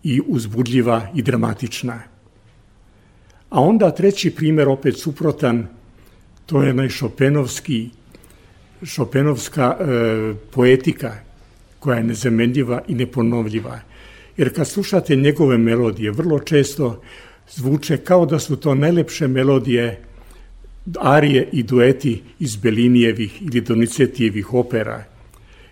i 0.02 0.20
uzbudljiva 0.26 1.08
i 1.14 1.22
dramatična. 1.22 2.11
A 3.52 3.60
onda 3.60 3.90
treći 3.90 4.30
primer, 4.30 4.68
opet 4.68 4.98
suprotan, 4.98 5.66
to 6.46 6.62
je 6.62 6.74
najšopenovski, 6.74 7.90
šopenovska 8.82 9.76
e, 9.80 9.84
poetika 10.50 11.12
koja 11.78 11.96
je 11.98 12.04
nezamenljiva 12.04 12.80
i 12.88 12.94
neponovljiva. 12.94 13.80
Jer 14.36 14.54
kad 14.54 14.68
slušate 14.68 15.16
njegove 15.16 15.58
melodije, 15.58 16.10
vrlo 16.10 16.38
često 16.38 17.02
zvuče 17.50 17.96
kao 17.96 18.26
da 18.26 18.38
su 18.38 18.56
to 18.56 18.74
najlepše 18.74 19.28
melodije 19.28 20.00
arije 21.00 21.48
i 21.52 21.62
dueti 21.62 22.22
iz 22.38 22.56
Belinijevih 22.56 23.42
ili 23.42 23.60
Donizetijevih 23.60 24.54
opera. 24.54 25.04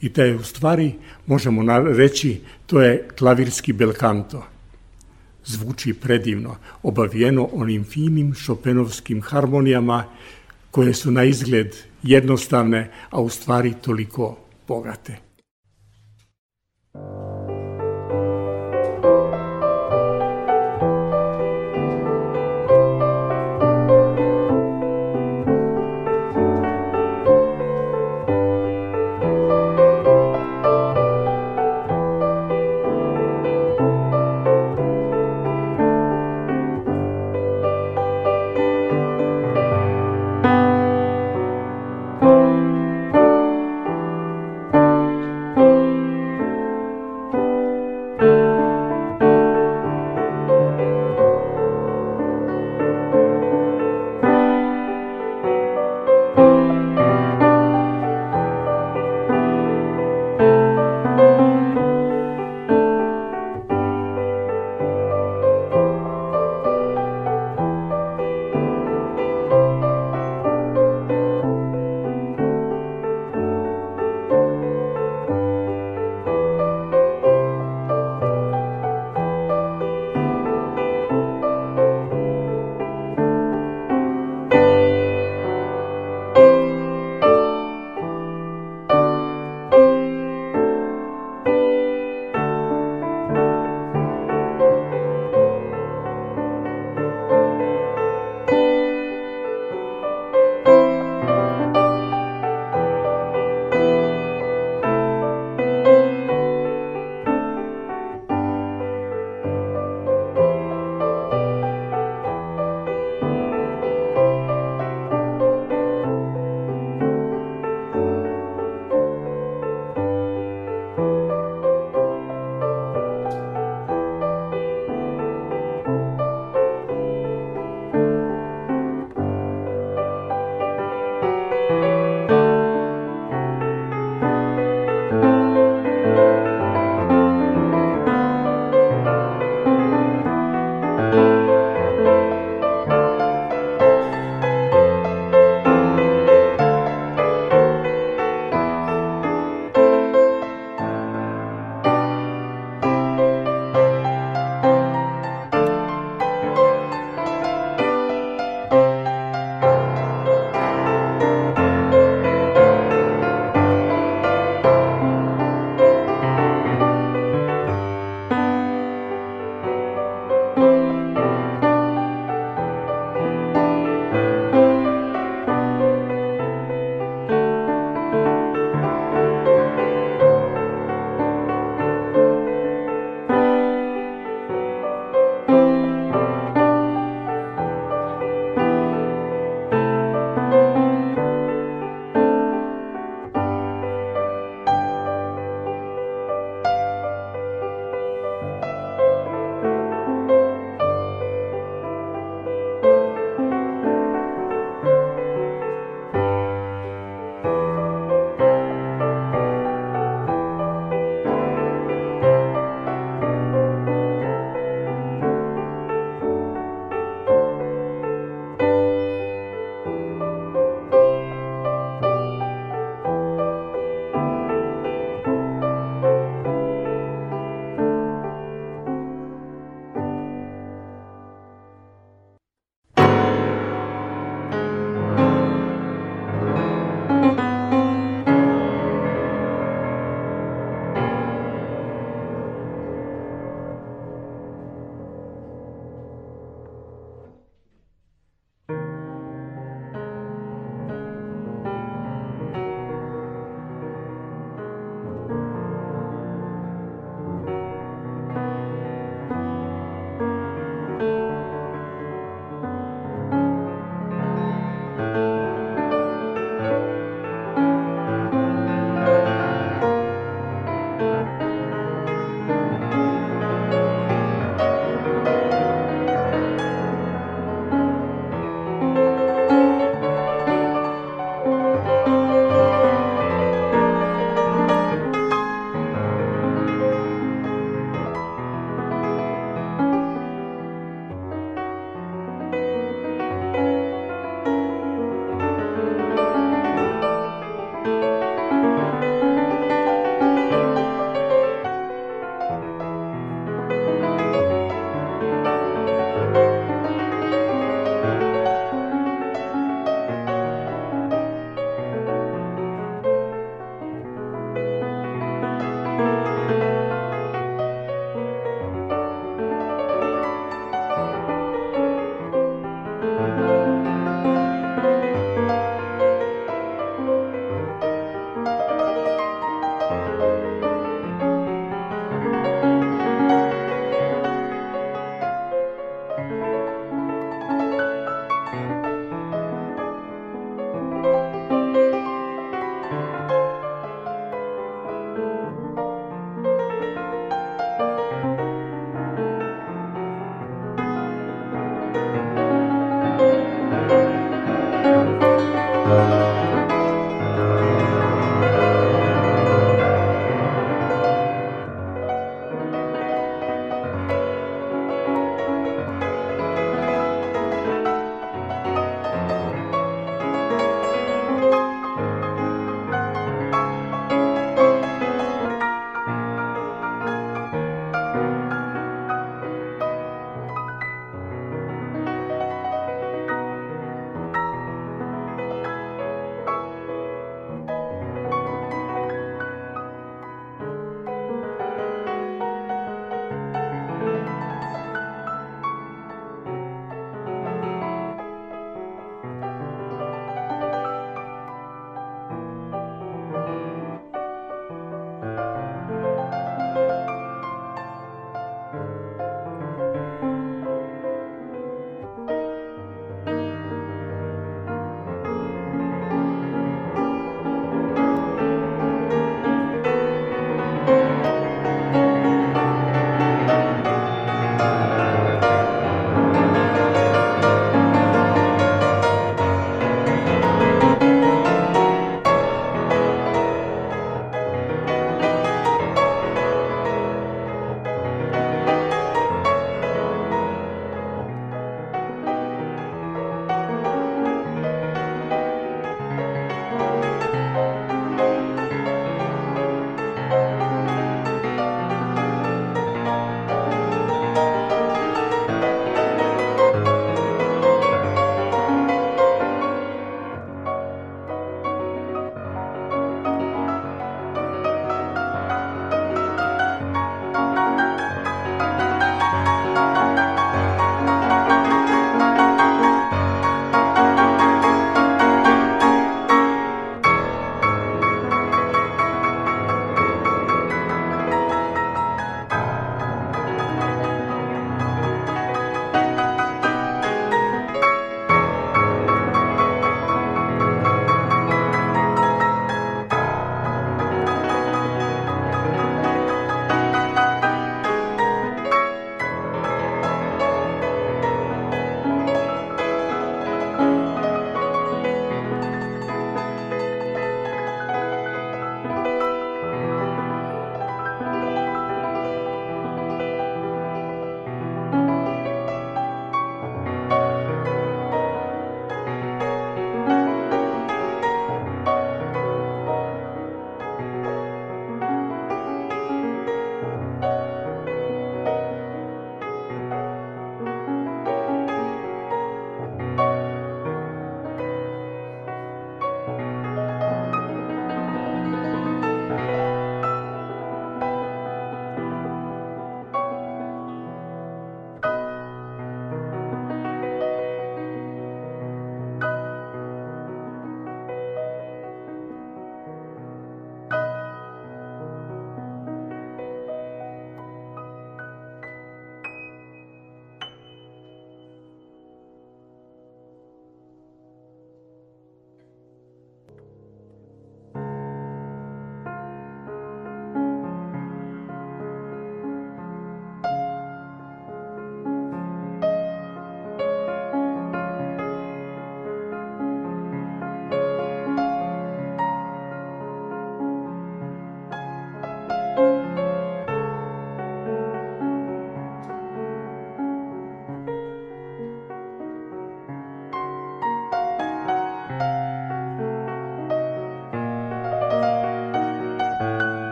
I 0.00 0.12
je 0.16 0.36
u 0.36 0.42
stvari, 0.42 0.92
možemo 1.26 1.78
reći, 1.78 2.40
to 2.66 2.82
je 2.82 3.08
klavirski 3.18 3.72
belkanto 3.72 4.51
zvuči 5.44 5.94
predivno, 5.94 6.56
obavijeno 6.82 7.48
onim 7.52 7.84
finim 7.84 8.34
šopenovskim 8.34 9.22
harmonijama 9.22 10.04
koje 10.70 10.94
su 10.94 11.10
na 11.10 11.24
izgled 11.24 11.76
jednostavne, 12.02 12.90
a 13.10 13.20
u 13.20 13.28
stvari 13.28 13.74
toliko 13.82 14.38
bogate. 14.68 15.16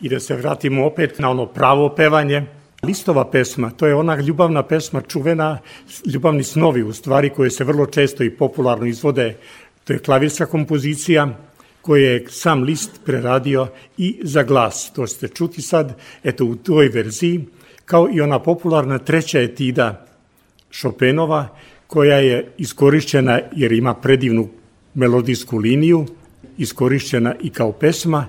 I 0.00 0.08
da 0.08 0.20
se 0.20 0.36
vratimo 0.36 0.86
opet 0.86 1.18
na 1.18 1.30
ono 1.30 1.46
pravo 1.46 1.88
pevanje. 1.94 2.46
Listova 2.82 3.30
pesma, 3.30 3.70
to 3.70 3.86
je 3.86 3.94
ona 3.94 4.20
ljubavna 4.20 4.62
pesma 4.62 5.00
čuvena, 5.00 5.58
ljubavni 6.06 6.42
snovi 6.42 6.82
u 6.82 6.92
stvari 6.92 7.30
koje 7.30 7.50
se 7.50 7.64
vrlo 7.64 7.86
često 7.86 8.24
i 8.24 8.30
popularno 8.30 8.86
izvode. 8.86 9.36
To 9.84 9.92
je 9.92 9.98
klavirska 9.98 10.46
kompozicija 10.46 11.28
koje 11.82 12.02
je 12.02 12.24
sam 12.28 12.62
list 12.62 13.00
preradio 13.04 13.66
i 13.96 14.20
za 14.22 14.42
glas. 14.42 14.92
To 14.94 15.06
ste 15.06 15.28
čuti 15.28 15.62
sad, 15.62 15.96
eto 16.24 16.44
u 16.44 16.54
toj 16.54 16.88
verziji, 16.88 17.44
kao 17.84 18.08
i 18.12 18.20
ona 18.20 18.38
popularna 18.38 18.98
treća 18.98 19.40
etida 19.40 20.06
Chopinova, 20.72 21.48
koja 21.86 22.16
je 22.16 22.52
iskorišćena 22.58 23.40
jer 23.52 23.72
ima 23.72 23.94
predivnu 23.94 24.48
melodijsku 24.94 25.58
liniju, 25.58 26.06
iskorišćena 26.58 27.34
i 27.40 27.50
kao 27.50 27.72
pesma, 27.72 28.26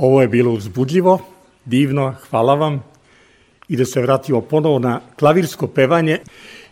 Ovo 0.00 0.22
je 0.22 0.28
bilo 0.28 0.52
uzbudljivo, 0.52 1.18
divno, 1.64 2.14
hvala 2.30 2.54
vam. 2.54 2.82
I 3.68 3.76
da 3.76 3.84
se 3.84 4.00
vratimo 4.00 4.40
ponovo 4.40 4.78
na 4.78 5.00
klavirsko 5.18 5.66
pevanje. 5.66 6.18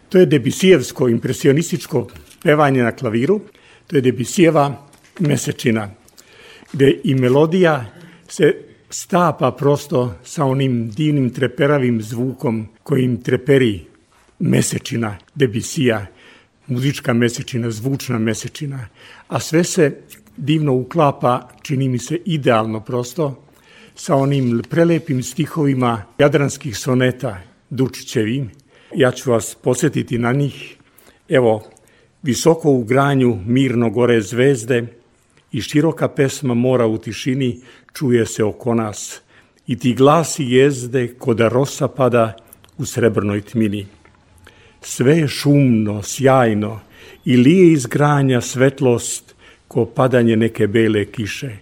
To 0.08 0.18
je 0.18 0.26
Debisijevsko 0.26 1.08
impresionističko 1.08 2.06
pevanje 2.42 2.82
na 2.82 2.92
klaviru. 2.92 3.40
To 3.86 3.96
je 3.96 4.02
Debisijeva 4.02 4.86
mesečina, 5.18 5.90
gde 6.72 7.00
i 7.04 7.14
melodija 7.14 7.84
se 8.28 8.54
stapa 8.90 9.52
prosto 9.52 10.14
sa 10.24 10.44
onim 10.44 10.90
divnim 10.90 11.30
treperavim 11.30 12.02
zvukom 12.02 12.66
kojim 12.82 13.20
treperi 13.22 13.84
mesečina 14.38 15.18
Debisija, 15.34 16.06
muzička 16.66 17.12
mesečina, 17.12 17.70
zvučna 17.70 18.18
mesečina, 18.18 18.88
a 19.28 19.40
sve 19.40 19.64
se 19.64 20.00
divno 20.38 20.74
uklapa, 20.74 21.48
čini 21.62 21.88
mi 21.88 21.98
se 21.98 22.20
idealno 22.24 22.80
prosto, 22.80 23.44
sa 23.94 24.14
onim 24.14 24.62
prelepim 24.70 25.22
stihovima 25.22 26.02
jadranskih 26.18 26.78
soneta 26.78 27.40
Dučićevim. 27.70 28.50
Ja 28.94 29.10
ću 29.10 29.30
vas 29.30 29.54
posjetiti 29.62 30.18
na 30.18 30.32
njih. 30.32 30.76
Evo, 31.28 31.62
visoko 32.22 32.70
u 32.70 32.84
granju 32.84 33.38
mirno 33.46 33.90
gore 33.90 34.20
zvezde 34.20 34.86
i 35.52 35.60
široka 35.60 36.08
pesma 36.08 36.54
mora 36.54 36.86
u 36.86 36.98
tišini 36.98 37.60
čuje 37.94 38.26
se 38.26 38.44
oko 38.44 38.74
nas 38.74 39.20
i 39.66 39.78
ti 39.78 39.94
glasi 39.94 40.44
jezde 40.44 41.14
koda 41.18 41.48
rosa 41.48 41.88
pada 41.88 42.36
u 42.78 42.84
srebrnoj 42.86 43.40
tmini. 43.40 43.86
Sve 44.80 45.18
je 45.18 45.28
šumno, 45.28 46.02
sjajno 46.02 46.80
i 47.24 47.36
lije 47.36 47.72
iz 47.72 47.86
granja 47.86 48.40
svetlost 48.40 49.27
ko 49.68 49.84
padanje 49.86 50.36
neke 50.36 50.66
bele 50.66 51.04
kiše. 51.04 51.56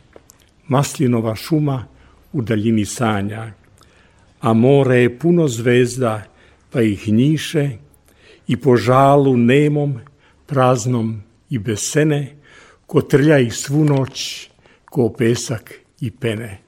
Maslinova 0.68 1.34
šuma 1.34 1.84
u 2.32 2.42
daljini 2.42 2.84
sanja, 2.84 3.52
a 4.40 4.52
more 4.52 4.96
je 4.96 5.18
puno 5.18 5.48
zvezda, 5.48 6.22
pa 6.70 6.82
ih 6.82 7.08
njiše 7.08 7.70
i 8.46 8.56
po 8.56 8.76
žalu 8.76 9.36
nemom, 9.36 9.98
praznom 10.46 11.22
i 11.50 11.58
bez 11.58 11.80
sene, 11.80 12.36
ko 12.86 13.02
trlja 13.02 13.38
ih 13.38 13.54
svu 13.54 13.84
noć, 13.84 14.48
ko 14.84 15.08
pesak 15.18 15.74
i 16.00 16.10
pene. 16.10 16.65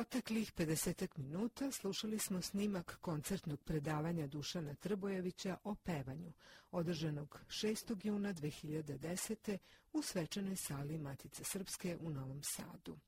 Proteklih 0.00 0.52
50 0.52 1.18
minuta 1.18 1.70
slušali 1.70 2.18
smo 2.18 2.42
snimak 2.42 2.98
koncertnog 3.00 3.60
predavanja 3.60 4.26
Dušana 4.26 4.74
Trbojevića 4.74 5.56
o 5.64 5.74
pevanju, 5.74 6.32
održanog 6.70 7.40
6. 7.48 8.06
juna 8.06 8.34
2010. 8.34 9.58
u 9.92 10.02
svečanoj 10.02 10.56
sali 10.56 10.98
Matice 10.98 11.44
Srpske 11.44 11.96
u 12.00 12.10
Novom 12.10 12.42
Sadu. 12.42 12.98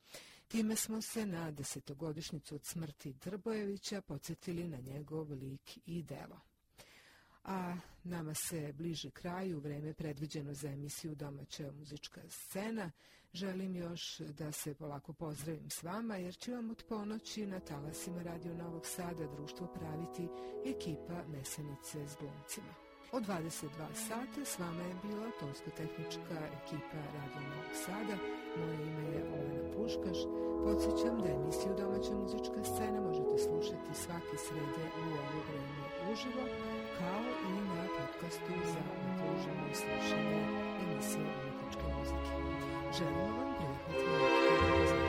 Time 0.48 0.76
smo 0.76 1.02
se 1.02 1.26
na 1.26 1.50
desetogodišnicu 1.50 2.54
od 2.54 2.64
smrti 2.64 3.12
Trbojevića 3.12 4.00
podsjetili 4.00 4.68
na 4.68 4.78
njegov 4.80 5.32
lik 5.32 5.78
i 5.86 6.02
delo 6.02 6.51
a 7.44 7.74
nama 8.04 8.34
se 8.34 8.72
bliže 8.72 9.10
kraju, 9.10 9.60
vreme 9.60 9.94
predviđeno 9.94 10.54
za 10.54 10.68
emisiju 10.68 11.14
Domaća 11.14 11.72
muzička 11.78 12.20
scena. 12.28 12.90
Želim 13.32 13.76
još 13.76 14.18
da 14.18 14.52
se 14.52 14.74
polako 14.74 15.12
pozdravim 15.12 15.70
s 15.70 15.82
vama, 15.82 16.16
jer 16.16 16.36
će 16.36 16.54
vam 16.54 16.70
od 16.70 16.84
ponoći 16.88 17.46
na 17.46 17.60
talasima 17.60 18.22
Radio 18.22 18.54
Novog 18.54 18.86
Sada 18.86 19.26
društvo 19.26 19.66
praviti 19.66 20.28
ekipa 20.66 21.22
Mesenice 21.28 22.06
s 22.08 22.16
glumcima. 22.20 22.74
Od 23.12 23.22
22 23.26 23.94
sata 23.94 24.44
s 24.44 24.58
vama 24.58 24.82
je 24.82 24.94
bila 25.02 25.30
tonsko-tehnička 25.40 26.38
ekipa 26.62 27.00
Radio 27.14 27.40
Novog 27.50 27.72
Sada. 27.86 28.16
Moje 28.56 28.74
ime 28.88 29.04
je 29.14 29.22
Olena 29.34 29.76
Puškaš. 29.76 30.18
Podsjećam 30.64 31.20
da 31.20 31.28
emisiju 31.28 31.72
Domaća 31.78 32.14
muzička 32.14 32.64
scena 32.64 33.00
možete 33.00 33.34
slušati 33.46 34.00
svake 34.02 34.36
srede 34.46 34.84
u 34.98 35.04
ovo 35.20 35.40
vreme 35.48 36.12
uživo, 36.12 36.44
kao 36.98 37.22
i 37.48 37.52
na 37.76 37.84
podcastu 37.96 38.52
za 38.72 38.82
udruženo 39.08 39.66
slušanje 39.74 40.40
emisije 40.82 41.24
umetničke 41.24 41.86
muzike. 41.96 42.34
Želimo 42.98 43.36
vam 43.38 43.54
prijatno 43.58 45.01